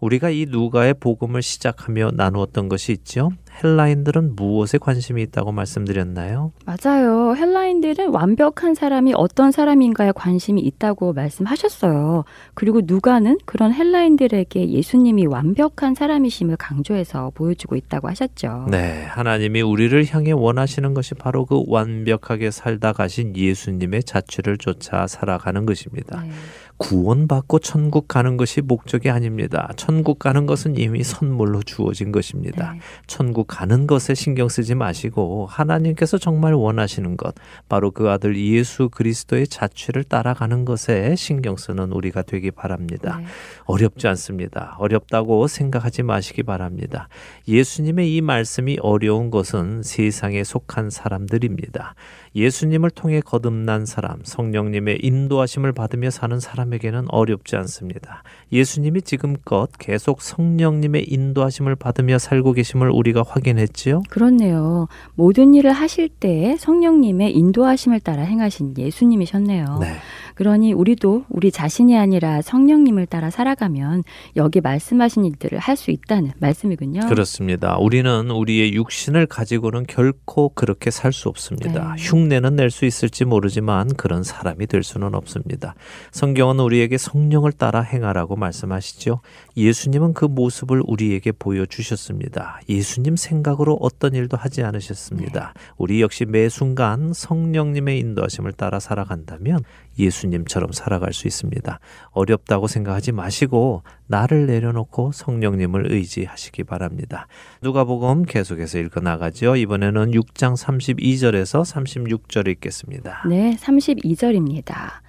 [0.00, 3.30] 우리가 이누 가의 복음을 시작하며 나누었던 것이 있죠.
[3.62, 6.52] 헬라인들은 무엇에 관심이 있다고 말씀드렸나요?
[6.64, 7.34] 맞아요.
[7.36, 12.24] 헬라인들은 완벽한 사람이 어떤 사람인가에 관심이 있다고 말씀하셨어요.
[12.54, 18.68] 그리고 누가는 그런 헬라인들에게 예수님이 완벽한 사람이심을 강조해서 보여주고 있다고 하셨죠.
[18.70, 25.66] 네, 하나님이 우리를 향해 원하시는 것이 바로 그 완벽하게 살다 가신 예수님의 자취를 쫓아 살아가는
[25.66, 26.22] 것입니다.
[26.22, 26.30] 네.
[26.78, 29.70] 구원받고 천국 가는 것이 목적이 아닙니다.
[29.76, 32.72] 천국 가는 것은 이미 선물로 주어진 것입니다.
[32.72, 32.80] 네.
[33.06, 37.34] 천국 가는 것에 신경 쓰지 마시고 하나님께서 정말 원하시는 것,
[37.68, 43.18] 바로 그 아들 예수 그리스도의 자취를 따라가는 것에 신경 쓰는 우리가 되기 바랍니다.
[43.18, 43.26] 네.
[43.64, 44.76] 어렵지 않습니다.
[44.78, 47.08] 어렵다고 생각하지 마시기 바랍니다.
[47.46, 51.94] 예수님의 이 말씀이 어려운 것은 세상에 속한 사람들입니다.
[52.34, 58.22] 예수님을 통해 거듭난 사람, 성령님의 인도하심을 받으며 사는 사람에게는 어렵지 않습니다.
[58.52, 64.02] 예수님이 지금껏 계속 성령님의 인도하심을 받으며 살고 계심을 우리가 확인했지요.
[64.08, 64.88] 그렇네요.
[65.14, 69.78] 모든 일을 하실 때 성령님의 인도하심을 따라 행하신 예수님이셨네요.
[69.80, 69.94] 네.
[70.34, 74.02] 그러니 우리도 우리 자신이 아니라 성령님을 따라 살아가면
[74.36, 77.08] 여기 말씀하신 일들을 할 수 있다는 말씀이군요.
[77.08, 77.76] 그렇습니다.
[77.78, 81.94] 우리는 우리의 육신을 가지고는 결코 그렇게 살 수 없습니다.
[81.96, 82.02] 네.
[82.22, 85.74] 흉내는 낼 수 있을지 모르지만 그런 사람이 될 수는 없습니다.
[86.12, 89.20] 성경은 우리에게 성령을 따라 행하라고 말씀하시죠.
[89.56, 92.60] 예수님은 그 모습을 우리에게 보여주셨습니다.
[92.68, 95.52] 예수님 생각으로 어떤 일도 하지 않으셨습니다.
[95.76, 99.64] 우리 역시 매 순간 성령님의 인도하심을 따라 살아간다면
[99.98, 101.78] 예수님처럼 살아갈 수 있습니다.
[102.10, 107.26] 어렵다고 생각하지 마시고 나를 내려놓고 성령님을 의지하시기 바랍니다.
[107.62, 109.56] 누가복음 계속해서 읽어 나가죠.
[109.56, 113.24] 이번에는 6장 32절에서 36절 읽겠습니다.
[113.28, 115.02] 네, 32절입니다.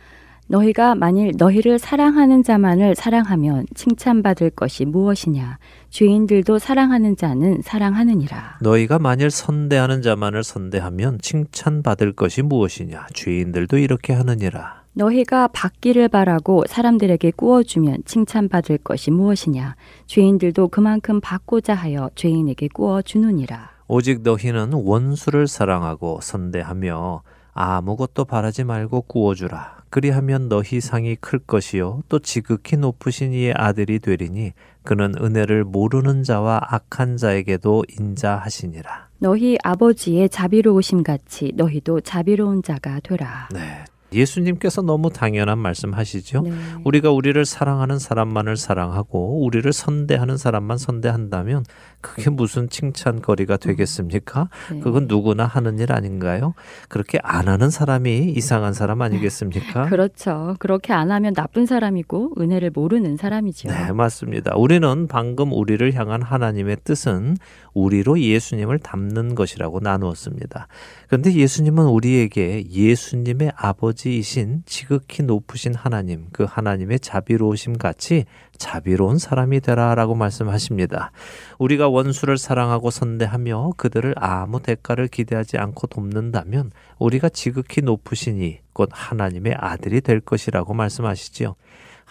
[0.47, 5.57] 너희가 만일 너희를 사랑하는 자만을 사랑하면 칭찬받을 것이 무엇이냐?
[5.89, 8.57] 죄인들도 사랑하는 자는 사랑하느니라.
[8.61, 13.07] 너희가 만일 선대하는 자만을 선대하면 칭찬받을 것이 무엇이냐?
[13.13, 14.83] 죄인들도 이렇게 하느니라.
[14.95, 19.75] 너희가 받기를 바라고 사람들에게 꾸어주면 칭찬받을 것이 무엇이냐?
[20.05, 23.71] 죄인들도 그만큼 받고자 하여 죄인에게 꾸어주느니라.
[23.87, 27.21] 오직 너희는 원수를 사랑하고 선대하며
[27.53, 29.83] 아무것도 바라지 말고 구워주라.
[29.89, 36.61] 그리하면 너희 상이 클 것이요 또 지극히 높으신 이의 아들이 되리니 그는 은혜를 모르는 자와
[36.63, 39.09] 악한 자에게도 인자하시니라.
[39.19, 43.47] 너희 아버지의 자비로우심 같이 너희도 자비로운 자가 되라.
[43.53, 43.85] 네.
[44.13, 46.41] 예수님께서 너무 당연한 말씀하시죠.
[46.41, 46.51] 네.
[46.83, 51.65] 우리가 우리를 사랑하는 사람만을 사랑하고 우리를 선대하는 사람만 선대한다면
[52.03, 54.49] 그게 무슨 칭찬거리가 되겠습니까?
[54.71, 54.79] 네.
[54.81, 56.53] 그건 누구나 하는 일 아닌가요?
[56.89, 59.87] 그렇게 안 하는 사람이 이상한 사람 아니겠습니까?
[59.89, 60.55] 그렇죠.
[60.59, 63.69] 그렇게 안 하면 나쁜 사람이고 은혜를 모르는 사람이죠.
[63.69, 64.53] 네, 맞습니다.
[64.57, 67.37] 우리는 방금 우리를 향한 하나님의 뜻은
[67.73, 70.67] 우리로 예수님을 닮는 것이라고 나누었습니다.
[71.07, 78.25] 그런데 예수님은 우리에게 예수님의 아버지이신 지극히 높으신 하나님, 그 하나님의 자비로우심 같이
[78.63, 81.11] 자비로운 사람이 되라라고 말씀하십니다.
[81.59, 89.55] 우리가 원수를 사랑하고 선대하며 그들을 아무 대가를 기대하지 않고 돕는다면 우리가 지극히 높으시니 곧 하나님의
[89.57, 91.55] 아들이 될 것이라고 말씀하시지요.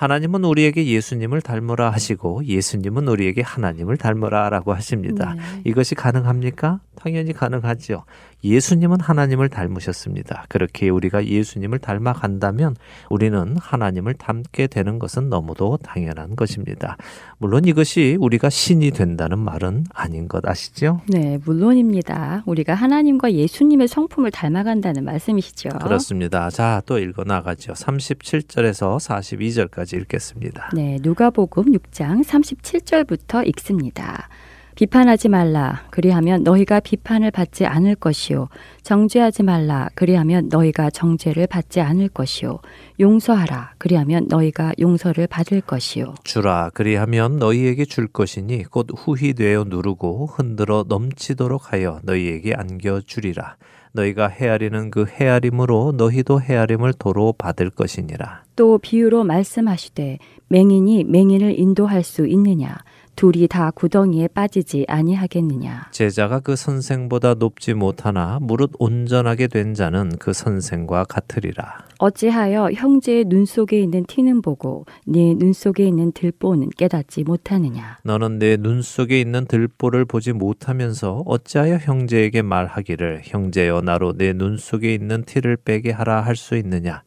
[0.02, 5.34] 하나님은 우리에게 예수님을 닮으라 하시고 예수님은 우리에게 하나님을 닮으라라고 하십니다.
[5.34, 5.42] 네.
[5.62, 6.80] 이것이 가능합니까?
[6.96, 8.04] 당연히 가능하지요.
[8.44, 10.46] 예수님은 하나님을 닮으셨습니다.
[10.48, 12.74] 그렇게 우리가 예수님을 닮아간다면
[13.10, 16.96] 우리는 하나님을 닮게 되는 것은 너무도 당연한 것입니다.
[17.38, 21.00] 물론 이것이 우리가 신이 된다는 말은 아닌 것 아시죠?
[21.08, 22.42] 네, 물론입니다.
[22.46, 25.70] 우리가 하나님과 예수님의 성품을 닮아간다는 말씀이시죠.
[25.80, 26.50] 그렇습니다.
[26.50, 27.72] 자, 또 읽어 나가죠.
[27.74, 30.70] 37절에서 42절까지 읽겠습니다.
[30.74, 34.28] 네, 누가복음 6장 37절부터 읽습니다.
[34.74, 35.84] 비판하지 말라.
[35.90, 38.48] 그리하면 너희가 비판을 받지 않을 것이요.
[38.82, 39.88] 정죄하지 말라.
[39.94, 42.58] 그리하면 너희가 정죄를 받지 않을 것이요.
[42.98, 43.74] 용서하라.
[43.78, 46.14] 그리하면 너희가 용서를 받을 것이요.
[46.24, 53.56] 주라 그리하면 너희에게 줄 것이니 곧 후히 되어 누르고 흔들어 넘치도록 하여 너희에게 안겨 주리라.
[53.92, 58.44] 너희가 헤아리는 그 헤아림으로 너희도 헤아림을 도로 받을 것이니라.
[58.56, 62.76] 또 비유로 말씀하시되 맹인이 맹인을 인도할 수 있느냐?
[63.14, 65.88] 둘이 다 구덩이에 빠지지 아니하겠느냐?
[65.90, 71.84] 제자가 그 선생보다 높지 못하나 무릇 온전하게 된 자는 그 선생과 같으리라.
[71.98, 77.98] 어찌하여 형제의 눈 속에 있는 티는 보고 네 눈 속에 있는 들보는 깨닫지 못하느냐?
[78.02, 84.56] 너는 내 눈 속에 있는 들보를 보지 못하면서 어찌하여 형제에게 말하기를 형제여 나로 내 눈
[84.56, 87.02] 속에 있는 티를 빼게 하라 할 수 있느냐?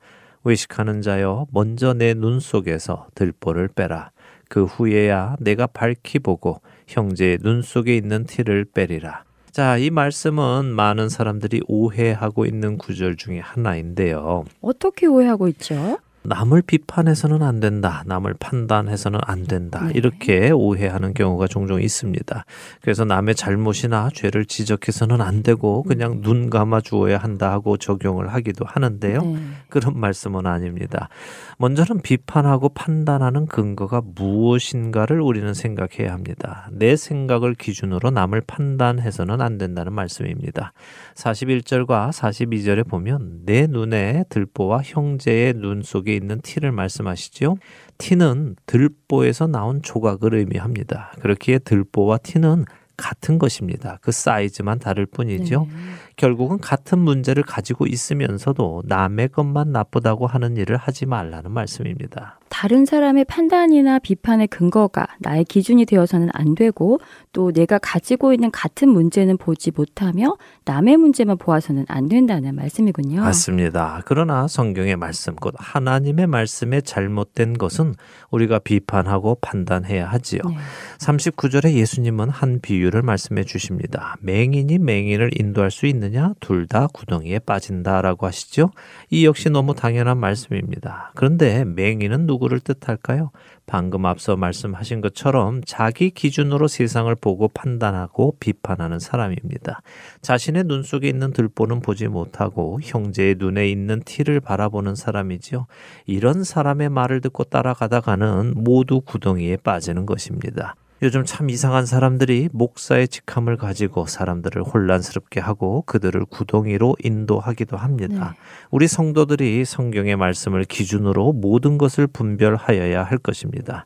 [0.45, 4.11] 의식하는 자여 먼저 내 눈 속에서 들보를 빼라.
[4.47, 9.23] 그 후에야 내가 밝히 보고 형제의 눈 속에 있는 티를 빼리라.
[9.51, 14.45] 자, 이 말씀은 많은 사람들이 오해하고 있는 구절 중에 하나인데요.
[14.61, 15.97] 어떻게 오해하고 있죠?
[16.27, 18.03] 남을 비판해서는 안 된다.
[18.05, 19.85] 남을 판단해서는 안 된다.
[19.85, 19.93] 네.
[19.95, 22.45] 이렇게 오해하는 경우가 종종 있습니다.
[22.81, 28.65] 그래서 남의 잘못이나 죄를 지적해서는 안 되고 그냥 눈 감아 주어야 한다 하고 적용을 하기도
[28.65, 29.21] 하는데요.
[29.21, 29.37] 네.
[29.69, 31.09] 그런 말씀은 아닙니다.
[31.57, 36.67] 먼저는 비판하고 판단하는 근거가 무엇인가를 우리는 생각해야 합니다.
[36.71, 40.73] 내 생각을 기준으로 남을 판단해서는 안 된다는 말씀입니다.
[41.15, 47.57] 41절과 42절에 보면 내 눈에 들보와 형제의 눈 속에 있는 티를 말씀하시죠.
[47.97, 51.13] 티는 들보에서 나온 조각을 의미합니다.
[51.21, 52.65] 그렇기에 들보와 티는
[52.97, 53.97] 같은 것입니다.
[54.01, 55.67] 그 사이즈만 다를 뿐이죠.
[55.69, 55.75] 네.
[56.15, 62.39] 결국은 같은 문제를 가지고 있으면서도 남의 것만 나쁘다고 하는 일을 하지 말라는 말씀입니다.
[62.49, 66.99] 다른 사람의 판단이나 비판의 근거가 나의 기준이 되어서는 안 되고
[67.33, 73.21] 또 내가 가지고 있는 같은 문제는 보지 못하며 남의 문제만 보아서는 안 된다는 말씀이군요.
[73.21, 74.01] 맞습니다.
[74.05, 77.95] 그러나 성경의 말씀, 곧 하나님의 말씀에 잘못된 것은
[78.31, 80.41] 우리가 비판하고 판단해야 하지요.
[80.47, 80.55] 네.
[80.99, 84.15] 39절에 예수님은 한 비유를 말씀해 주십니다.
[84.21, 86.33] 맹인이 맹인을 인도할 수 있 느냐?
[86.39, 88.71] 둘 다 구덩이에 빠진다라고 하시죠.
[89.09, 91.11] 이 역시 너무 당연한 말씀입니다.
[91.15, 93.31] 그런데 맹인은 누구를 뜻할까요?
[93.67, 99.81] 방금 앞서 말씀하신 것처럼 자기 기준으로 세상을 보고 판단하고 비판하는 사람입니다.
[100.21, 105.67] 자신의 눈 속에 있는 들보는 보지 못하고 형제의 눈에 있는 티를 바라보는 사람이지요.
[106.05, 110.75] 이런 사람의 말을 듣고 따라가다가는 모두 구덩이에 빠지는 것입니다.
[111.01, 118.29] 요즘 참 이상한 사람들이 목사의 직함을 가지고 사람들을 혼란스럽게 하고 그들을 구덩이로 인도하기도 합니다.
[118.31, 118.39] 네.
[118.71, 123.85] 우리 성도들이 성경의 말씀을 기준으로 모든 것을 분별하여야 할 것입니다.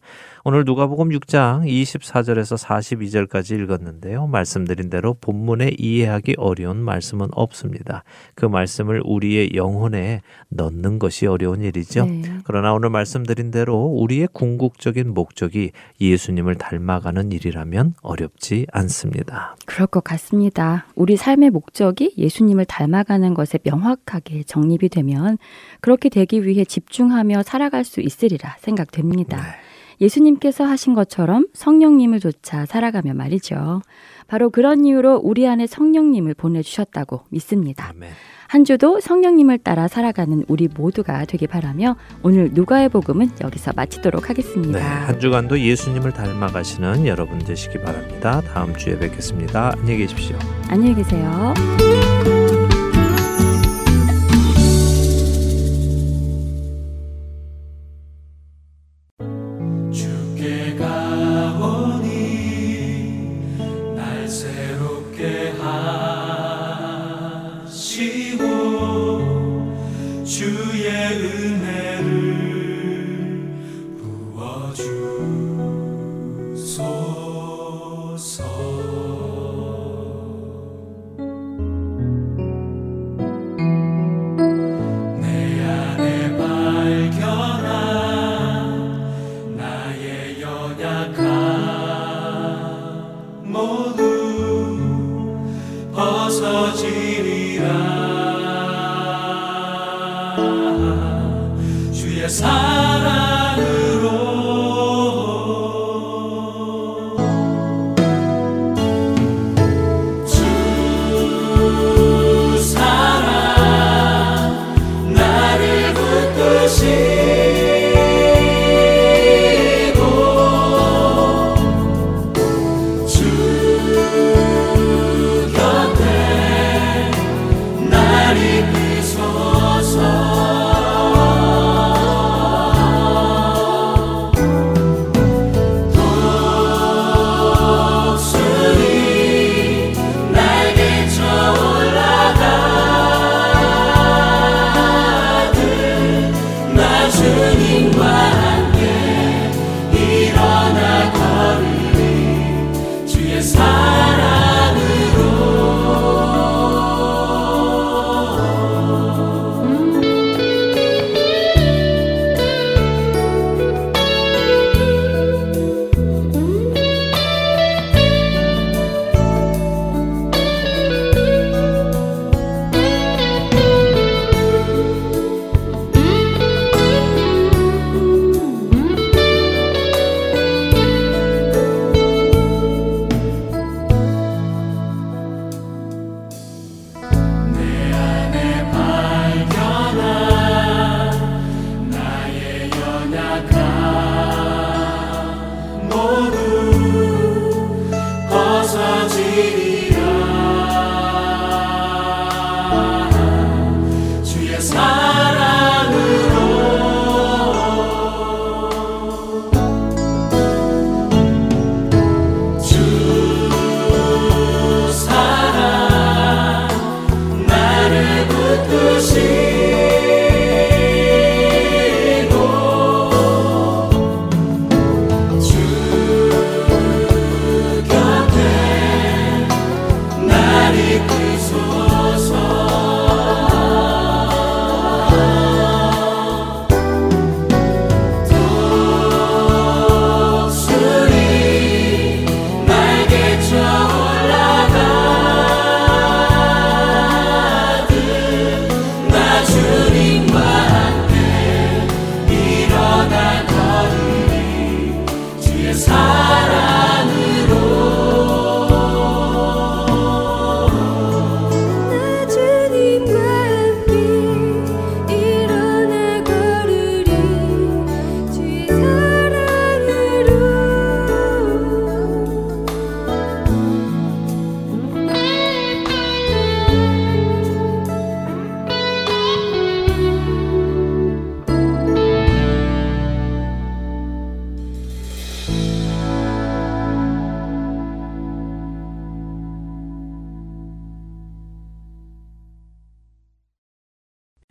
[0.50, 4.26] 오늘 누가복음 6장 24절에서 42절까지 읽었는데요.
[4.26, 8.04] 말씀드린 대로 본문에 이해하기 어려운 말씀은 없습니다.
[8.34, 12.06] 그 말씀을 우리의 영혼에 넣는 것이 어려운 일이죠.
[12.06, 12.24] 네.
[12.46, 15.70] 그러나 오늘 말씀드린 대로 우리의 궁극적인 목적이
[16.02, 19.56] 예수님을 닮아가는 일이라면 어렵지 않습니다.
[19.68, 20.88] 그럴 것 같습니다.
[20.96, 25.38] 우리 삶의 목적이 예수님을 닮아가는 것에 명확하게 정립이 되면
[25.80, 29.38] 그렇게 되기 위해 집중하며 살아갈 수 있으리라 생각됩니다.
[29.38, 29.69] 네.
[30.02, 33.82] 예수님께서 하신 것처럼 성령님을 쫓아 살아가며 말이죠.
[34.28, 37.90] 바로 그런 이유로 우리 안에 성령님을 보내주셨다고 믿습니다.
[37.90, 38.10] 아멘.
[38.48, 44.80] 한 주도 성령님을 따라 살아가는 우리 모두가 되기 바라며 오늘 누가의 복음은 여기서 마치도록 하겠습니다.
[44.80, 48.42] 네, 한 주간도 예수님을 닮아가시는 여러분 되시기 바랍니다.
[48.42, 49.74] 다음 주에 뵙겠습니다.
[49.78, 50.36] 안녕히 계십시오.
[50.68, 51.54] 안녕히 계세요.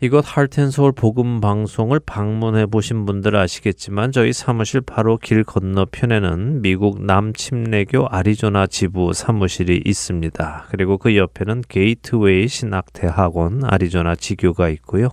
[0.09, 8.07] 이곳 하트앤소울 복음 방송을 방문해 보신 분들 아시겠지만 저희 사무실 바로 길 건너편에는 미국 남침례교
[8.09, 10.65] 아리조나 지부 사무실이 있습니다.
[10.71, 15.09] 그리고 그 옆에는 게이트웨이 신학대학원 아리조나 지교가 있고요.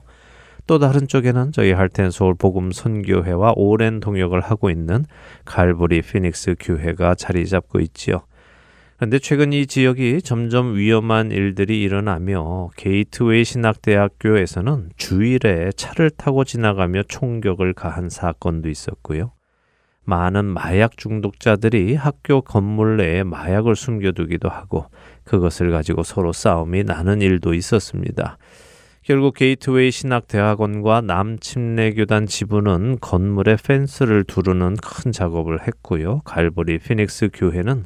[0.67, 5.05] 또 다른 쪽에는 저희 하트앤소울 복음 선교회와 오랜 동역을 하고 있는
[5.45, 8.23] 갈보리 피닉스 교회가 자리 잡고 있지요.
[8.97, 17.75] 그런데 최근 이 지역이 점점 위험한 일들이 일어나며 게이트웨이 신학대학교에서는 주일에 차를 타고 지나가며 총격을
[17.75, 19.33] 가한 사건도 있었고요.
[20.05, 24.87] 많은 마약 중독자들이 학교 건물 내에 마약을 숨겨두기도 하고
[25.25, 28.39] 그것을 가지고 서로 싸움이 나는 일도 있었습니다.
[29.03, 36.23] 결국 게이트웨이 신학대학원과 남침례교단 지부는 건물에 펜스를 두르는 큰 작업을 했고요.
[36.25, 37.85] 갈보리 피닉스 교회는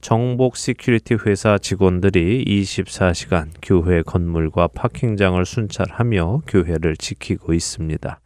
[0.00, 8.20] 정복 security 회사 직원들이 24시간 교회 건물과 파킹장을 순찰하며 교회를 지키고 있습니다.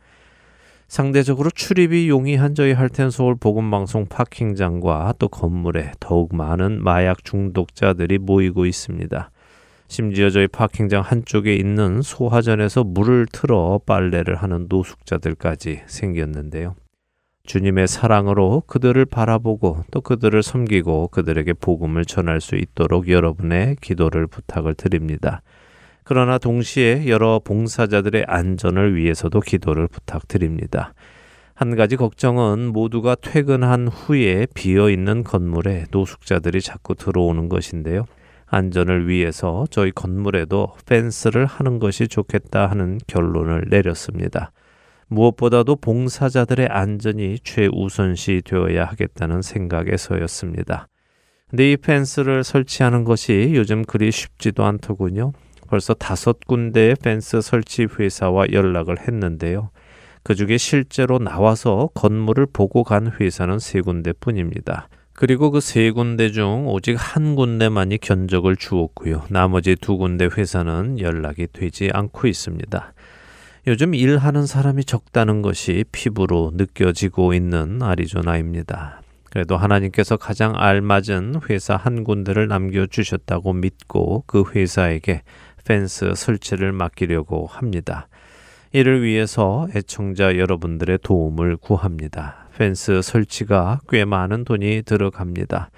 [0.86, 8.18] 상대적으로 출입이 용이한 저희 할텐 서울 복음 방송 파킹장과 또 건물에 더욱 많은 마약 중독자들이
[8.18, 9.30] 모이고 있습니다.
[9.88, 16.74] 심지어 저희 파킹장 한쪽에 있는 소화전에서 물을 틀어 빨래를 하는 노숙자들까지 생겼는데요.
[17.45, 24.74] 주님의 사랑으로 그들을 바라보고 또 그들을 섬기고 그들에게 복음을 전할 수 있도록 여러분의 기도를 부탁을
[24.74, 25.43] 드립니다.
[26.05, 30.95] 그러나 동시에 여러 봉사자들의 안전을 위해서도 기도를 부탁드립니다.
[31.55, 38.05] 한 가지 걱정은 모두가 퇴근한 후에 비어 있는 건물에 노숙자들이 자꾸 들어오는 것인데요.
[38.47, 44.53] 안전을 위해서 저희 건물에도 펜스를 하는 것이 좋겠다 하는 결론을 내렸습니다.
[45.12, 50.88] 무엇보다도 봉사자들의 안전이 최우선시 되어야 하겠다는 생각에서였습니다.
[51.48, 55.32] 근데 이 펜스를 설치하는 것이 요즘 그리 쉽지도 않더군요.
[55.68, 59.70] 벌써 다섯 군데의 펜스 설치 회사와 연락을 했는데요.
[60.22, 64.88] 그 중에 실제로 나와서 건물을 보고 간 회사는 세 군데 뿐입니다.
[65.14, 69.24] 그리고 그 세 군데 중 오직 한 군데만이 견적을 주었고요.
[69.28, 72.94] 나머지 두 군데 회사는 연락이 되지 않고 있습니다.
[73.68, 79.02] 요즘 일하는 사람이 적다는 것이 피부로 느껴지고 있는 아리조나입니다.
[79.30, 85.22] 그래도 하나님께서 가장 알맞은 회사 한 군데를 남겨주셨다고 믿고 그 회사에게
[85.64, 88.08] 펜스 설치를 맡기려고 합니다.
[88.72, 92.48] 이를 위해서 애청자 여러분들의 도움을 구합니다.
[92.58, 95.70] 펜스 설치가 꽤 많은 돈이 들어갑니다.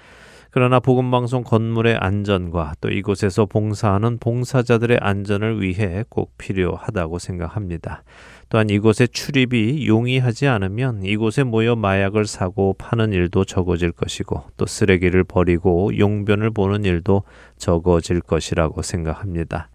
[0.55, 8.03] 그러나 복음방송 건물의 안전과 또 이곳에서 봉사하는 봉사자들의 안전을 위해 꼭 필요하다고 생각합니다.
[8.47, 15.25] 또한 이곳에 출입이 용이하지 않으면 이곳에 모여 마약을 사고 파는 일도 적어질 것이고 또 쓰레기를
[15.25, 17.23] 버리고 용변을 보는 일도
[17.57, 19.67] 적어질 것이라고 생각합니다.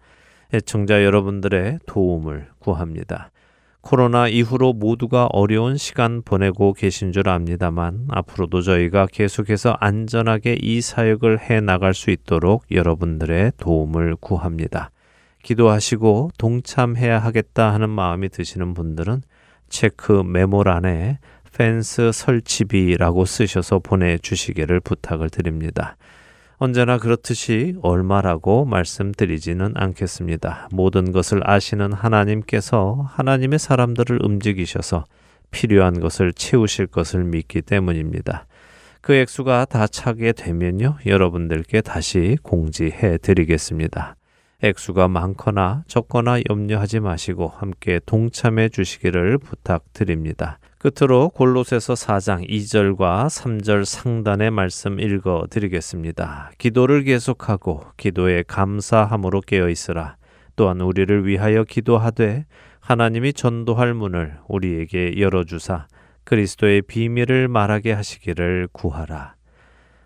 [0.51, 3.29] 애청자 여러분들의 도움을 구합니다.
[3.81, 11.49] 코로나 이후로 모두가 어려운 시간 보내고 계신 줄 압니다만 앞으로도 저희가 계속해서 안전하게 이 사역을
[11.49, 14.91] 해 나갈 수 있도록 여러분들의 도움을 구합니다.
[15.43, 19.23] 기도하시고 동참해야 하겠다 하는 마음이 드시는 분들은
[19.67, 21.17] 체크 메모란에
[21.57, 25.97] 펜스 설치비라고 쓰셔서 보내주시기를 부탁을 드립니다.
[26.63, 30.69] 언제나 그렇듯이 얼마라고 말씀드리지는 않겠습니다.
[30.71, 35.05] 모든 것을 아시는 하나님께서 하나님의 사람들을 움직이셔서
[35.49, 38.45] 필요한 것을 채우실 것을 믿기 때문입니다.
[39.01, 44.15] 그 액수가 다 차게 되면요, 여러분들께 다시 공지해 드리겠습니다.
[44.61, 50.59] 액수가 많거나 적거나 염려하지 마시고 함께 동참해 주시기를 부탁드립니다.
[50.81, 56.49] 끝으로 골로새서 4장 2절과 3절 상단의 말씀 읽어 드리겠습니다.
[56.57, 60.15] 기도를 계속하고 기도에 감사함으로 깨어 있으라.
[60.55, 62.47] 또한 우리를 위하여 기도하되
[62.79, 65.85] 하나님이 전도할 문을 우리에게 열어 주사
[66.23, 69.35] 그리스도의 비밀을 말하게 하시기를 구하라.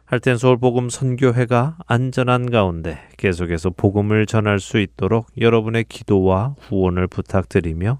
[0.03, 7.99] 할텐 서울 복음 선교회가 안전한 가운데 계속해서 복음을 전할 수 있도록 여러분의 기도와 후원을 부탁드리며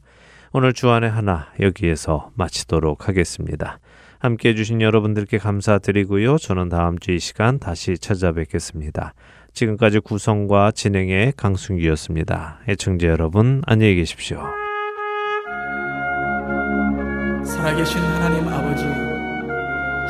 [0.57, 3.79] 오늘 주안의 하나 여기에서 마치도록 하겠습니다.
[4.19, 6.37] 함께 해주신 여러분들께 감사드리고요.
[6.37, 9.13] 저는 다음 주 이 시간 다시 찾아뵙겠습니다.
[9.51, 12.59] 지금까지 구성과 진행의 강순기였습니다.
[12.69, 14.45] 애청자 여러분 안녕히 계십시오.
[17.43, 18.85] 살아계신 하나님 아버지,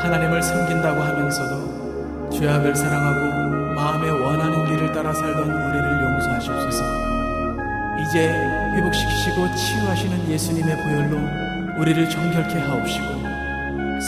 [0.00, 7.05] 하나님을 섬긴다고 하면서도 죄악을 사랑하고 마음에 원하는 길을 따라 살던 우리를 용서하시옵소서.
[8.02, 8.28] 이제
[8.74, 13.06] 회복시키시고 치유하시는 예수님의 보혈로 우리를 정결케 하옵시고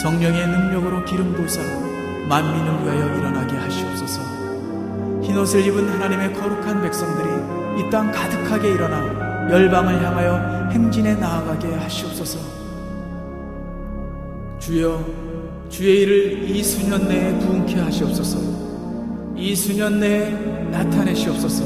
[0.01, 1.61] 성령의 능력으로 기름 부사
[2.27, 4.21] 만민을 위하여 일어나게 하시옵소서.
[5.23, 12.39] 흰옷을 입은 하나님의 거룩한 백성들이 이 땅 가득하게 일어나 열방을 향하여 행진에 나아가게 하시옵소서.
[14.59, 15.03] 주여
[15.69, 18.37] 주의 일을 이 수년 내에 부응케 하시옵소서.
[19.35, 20.29] 이 수년 내에
[20.71, 21.63] 나타내시옵소서.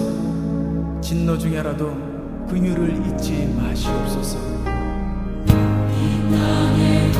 [1.01, 2.12] 진노 중에라도
[2.48, 4.38] 긍휼을 잊지 마시옵소서.
[5.48, 7.12] 이 땅에